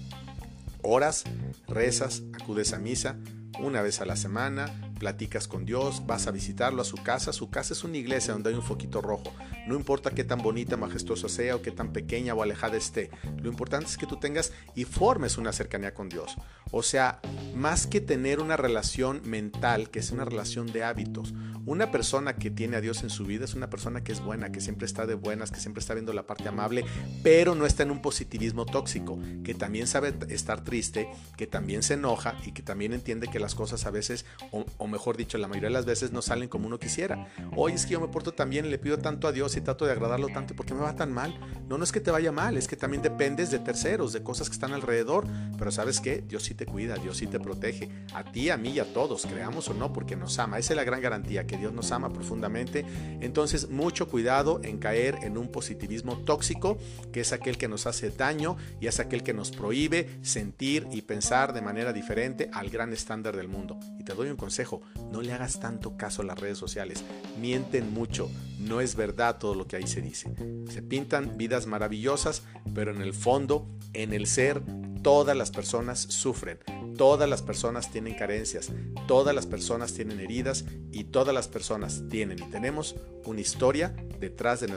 Oras, 0.82 1.24
rezas, 1.66 2.22
acudes 2.34 2.72
a 2.74 2.78
misa 2.78 3.16
una 3.58 3.82
vez 3.82 4.00
a 4.00 4.06
la 4.06 4.16
semana, 4.16 4.87
platicas 4.98 5.48
con 5.48 5.64
Dios, 5.64 6.06
vas 6.06 6.26
a 6.26 6.30
visitarlo 6.30 6.82
a 6.82 6.84
su 6.84 6.96
casa. 6.96 7.32
Su 7.32 7.50
casa 7.50 7.72
es 7.72 7.84
una 7.84 7.96
iglesia 7.96 8.32
donde 8.34 8.50
hay 8.50 8.56
un 8.56 8.62
foquito 8.62 9.00
rojo. 9.00 9.32
No 9.66 9.74
importa 9.74 10.10
qué 10.10 10.24
tan 10.24 10.42
bonita, 10.42 10.76
majestuosa 10.76 11.28
sea 11.28 11.56
o 11.56 11.62
qué 11.62 11.70
tan 11.70 11.92
pequeña 11.92 12.34
o 12.34 12.42
alejada 12.42 12.76
esté. 12.76 13.10
Lo 13.36 13.48
importante 13.48 13.86
es 13.86 13.96
que 13.96 14.06
tú 14.06 14.16
tengas 14.16 14.52
y 14.74 14.84
formes 14.84 15.38
una 15.38 15.52
cercanía 15.52 15.94
con 15.94 16.08
Dios. 16.08 16.36
O 16.70 16.82
sea, 16.82 17.20
más 17.54 17.86
que 17.86 18.00
tener 18.00 18.40
una 18.40 18.56
relación 18.56 19.22
mental, 19.24 19.90
que 19.90 20.00
es 20.00 20.10
una 20.10 20.24
relación 20.24 20.66
de 20.66 20.84
hábitos. 20.84 21.32
Una 21.64 21.90
persona 21.90 22.36
que 22.36 22.50
tiene 22.50 22.76
a 22.76 22.80
Dios 22.80 23.02
en 23.02 23.10
su 23.10 23.24
vida 23.24 23.44
es 23.44 23.54
una 23.54 23.68
persona 23.68 24.02
que 24.02 24.12
es 24.12 24.20
buena, 24.20 24.50
que 24.50 24.60
siempre 24.60 24.86
está 24.86 25.06
de 25.06 25.14
buenas, 25.14 25.50
que 25.50 25.60
siempre 25.60 25.80
está 25.80 25.94
viendo 25.94 26.12
la 26.12 26.26
parte 26.26 26.48
amable, 26.48 26.84
pero 27.22 27.54
no 27.54 27.66
está 27.66 27.82
en 27.82 27.90
un 27.90 28.00
positivismo 28.00 28.64
tóxico, 28.64 29.18
que 29.44 29.54
también 29.54 29.86
sabe 29.86 30.14
estar 30.28 30.64
triste, 30.64 31.08
que 31.36 31.46
también 31.46 31.82
se 31.82 31.94
enoja 31.94 32.36
y 32.46 32.52
que 32.52 32.62
también 32.62 32.94
entiende 32.94 33.28
que 33.28 33.38
las 33.38 33.54
cosas 33.54 33.84
a 33.84 33.90
veces, 33.90 34.24
o, 34.50 34.87
mejor 34.88 35.16
dicho, 35.16 35.38
la 35.38 35.48
mayoría 35.48 35.68
de 35.68 35.74
las 35.74 35.86
veces 35.86 36.12
no 36.12 36.22
salen 36.22 36.48
como 36.48 36.66
uno 36.66 36.78
quisiera. 36.78 37.28
Hoy 37.56 37.72
es 37.72 37.86
que 37.86 37.92
yo 37.92 38.00
me 38.00 38.08
porto 38.08 38.32
tan 38.32 38.50
bien, 38.50 38.70
le 38.70 38.78
pido 38.78 38.98
tanto 38.98 39.28
a 39.28 39.32
Dios 39.32 39.56
y 39.56 39.60
trato 39.60 39.86
de 39.86 39.92
agradarlo 39.92 40.28
tanto, 40.28 40.54
¿por 40.54 40.66
qué 40.66 40.74
me 40.74 40.80
va 40.80 40.96
tan 40.96 41.12
mal? 41.12 41.38
No, 41.68 41.78
no 41.78 41.84
es 41.84 41.92
que 41.92 42.00
te 42.00 42.10
vaya 42.10 42.32
mal, 42.32 42.56
es 42.56 42.68
que 42.68 42.76
también 42.76 43.02
dependes 43.02 43.50
de 43.50 43.58
terceros, 43.58 44.12
de 44.12 44.22
cosas 44.22 44.48
que 44.48 44.54
están 44.54 44.72
alrededor, 44.72 45.26
pero 45.58 45.70
sabes 45.70 46.00
que 46.00 46.22
Dios 46.22 46.42
sí 46.42 46.54
te 46.54 46.66
cuida, 46.66 46.96
Dios 46.96 47.16
sí 47.16 47.26
te 47.26 47.40
protege, 47.40 47.88
a 48.14 48.24
ti, 48.24 48.50
a 48.50 48.56
mí 48.56 48.70
y 48.70 48.78
a 48.80 48.92
todos, 48.92 49.26
creamos 49.26 49.68
o 49.68 49.74
no, 49.74 49.92
porque 49.92 50.16
nos 50.16 50.38
ama. 50.38 50.58
Esa 50.58 50.72
es 50.72 50.76
la 50.76 50.84
gran 50.84 51.00
garantía, 51.00 51.46
que 51.46 51.56
Dios 51.56 51.72
nos 51.72 51.92
ama 51.92 52.12
profundamente. 52.12 52.84
Entonces, 53.20 53.68
mucho 53.68 54.08
cuidado 54.08 54.60
en 54.62 54.78
caer 54.78 55.18
en 55.22 55.36
un 55.36 55.48
positivismo 55.48 56.18
tóxico, 56.18 56.78
que 57.12 57.20
es 57.20 57.32
aquel 57.32 57.58
que 57.58 57.68
nos 57.68 57.86
hace 57.86 58.10
daño 58.10 58.56
y 58.80 58.86
es 58.86 59.00
aquel 59.00 59.22
que 59.22 59.34
nos 59.34 59.50
prohíbe 59.50 60.18
sentir 60.22 60.86
y 60.90 61.02
pensar 61.02 61.52
de 61.52 61.62
manera 61.62 61.92
diferente 61.92 62.50
al 62.52 62.70
gran 62.70 62.92
estándar 62.92 63.36
del 63.36 63.48
mundo. 63.48 63.78
Y 63.98 64.04
te 64.04 64.14
doy 64.14 64.28
un 64.28 64.36
consejo, 64.36 64.77
no 65.12 65.22
le 65.22 65.32
hagas 65.32 65.60
tanto 65.60 65.96
caso 65.96 66.22
a 66.22 66.24
las 66.24 66.38
redes 66.38 66.58
sociales. 66.58 67.04
Mienten 67.40 67.92
mucho, 67.92 68.30
no 68.58 68.80
es 68.80 68.94
verdad 68.94 69.38
todo 69.38 69.54
lo 69.54 69.66
que 69.66 69.76
ahí 69.76 69.86
se 69.86 70.00
dice. 70.00 70.32
Se 70.68 70.82
pintan 70.82 71.36
vidas 71.36 71.66
maravillosas, 71.66 72.42
pero 72.74 72.90
en 72.90 73.02
el 73.02 73.14
fondo, 73.14 73.66
en 73.92 74.12
el 74.12 74.26
ser, 74.26 74.62
todas 75.02 75.36
las 75.36 75.50
personas 75.50 76.00
sufren, 76.00 76.58
todas 76.96 77.28
las 77.28 77.42
personas 77.42 77.90
tienen 77.90 78.14
carencias, 78.14 78.70
todas 79.06 79.34
las 79.34 79.46
personas 79.46 79.94
tienen 79.94 80.20
heridas 80.20 80.64
y 80.90 81.04
todas 81.04 81.34
las 81.34 81.48
personas 81.48 82.02
tienen 82.10 82.38
y 82.38 82.50
tenemos 82.50 82.96
una 83.24 83.40
historia 83.40 83.94
detrás 84.20 84.60
de, 84.60 84.68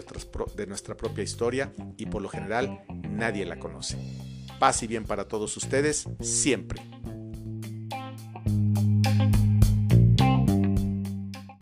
nuestra 0.68 0.96
propia 0.96 1.24
historia 1.24 1.74
y 1.98 2.06
por 2.06 2.22
lo 2.22 2.30
general 2.30 2.84
nadie 3.10 3.46
la 3.46 3.60
conoce. 3.60 3.98
Paz 4.60 4.84
y 4.84 4.88
bien 4.88 5.06
para 5.06 5.28
todos 5.28 5.58
ustedes 5.58 6.08
siempre. 6.20 6.82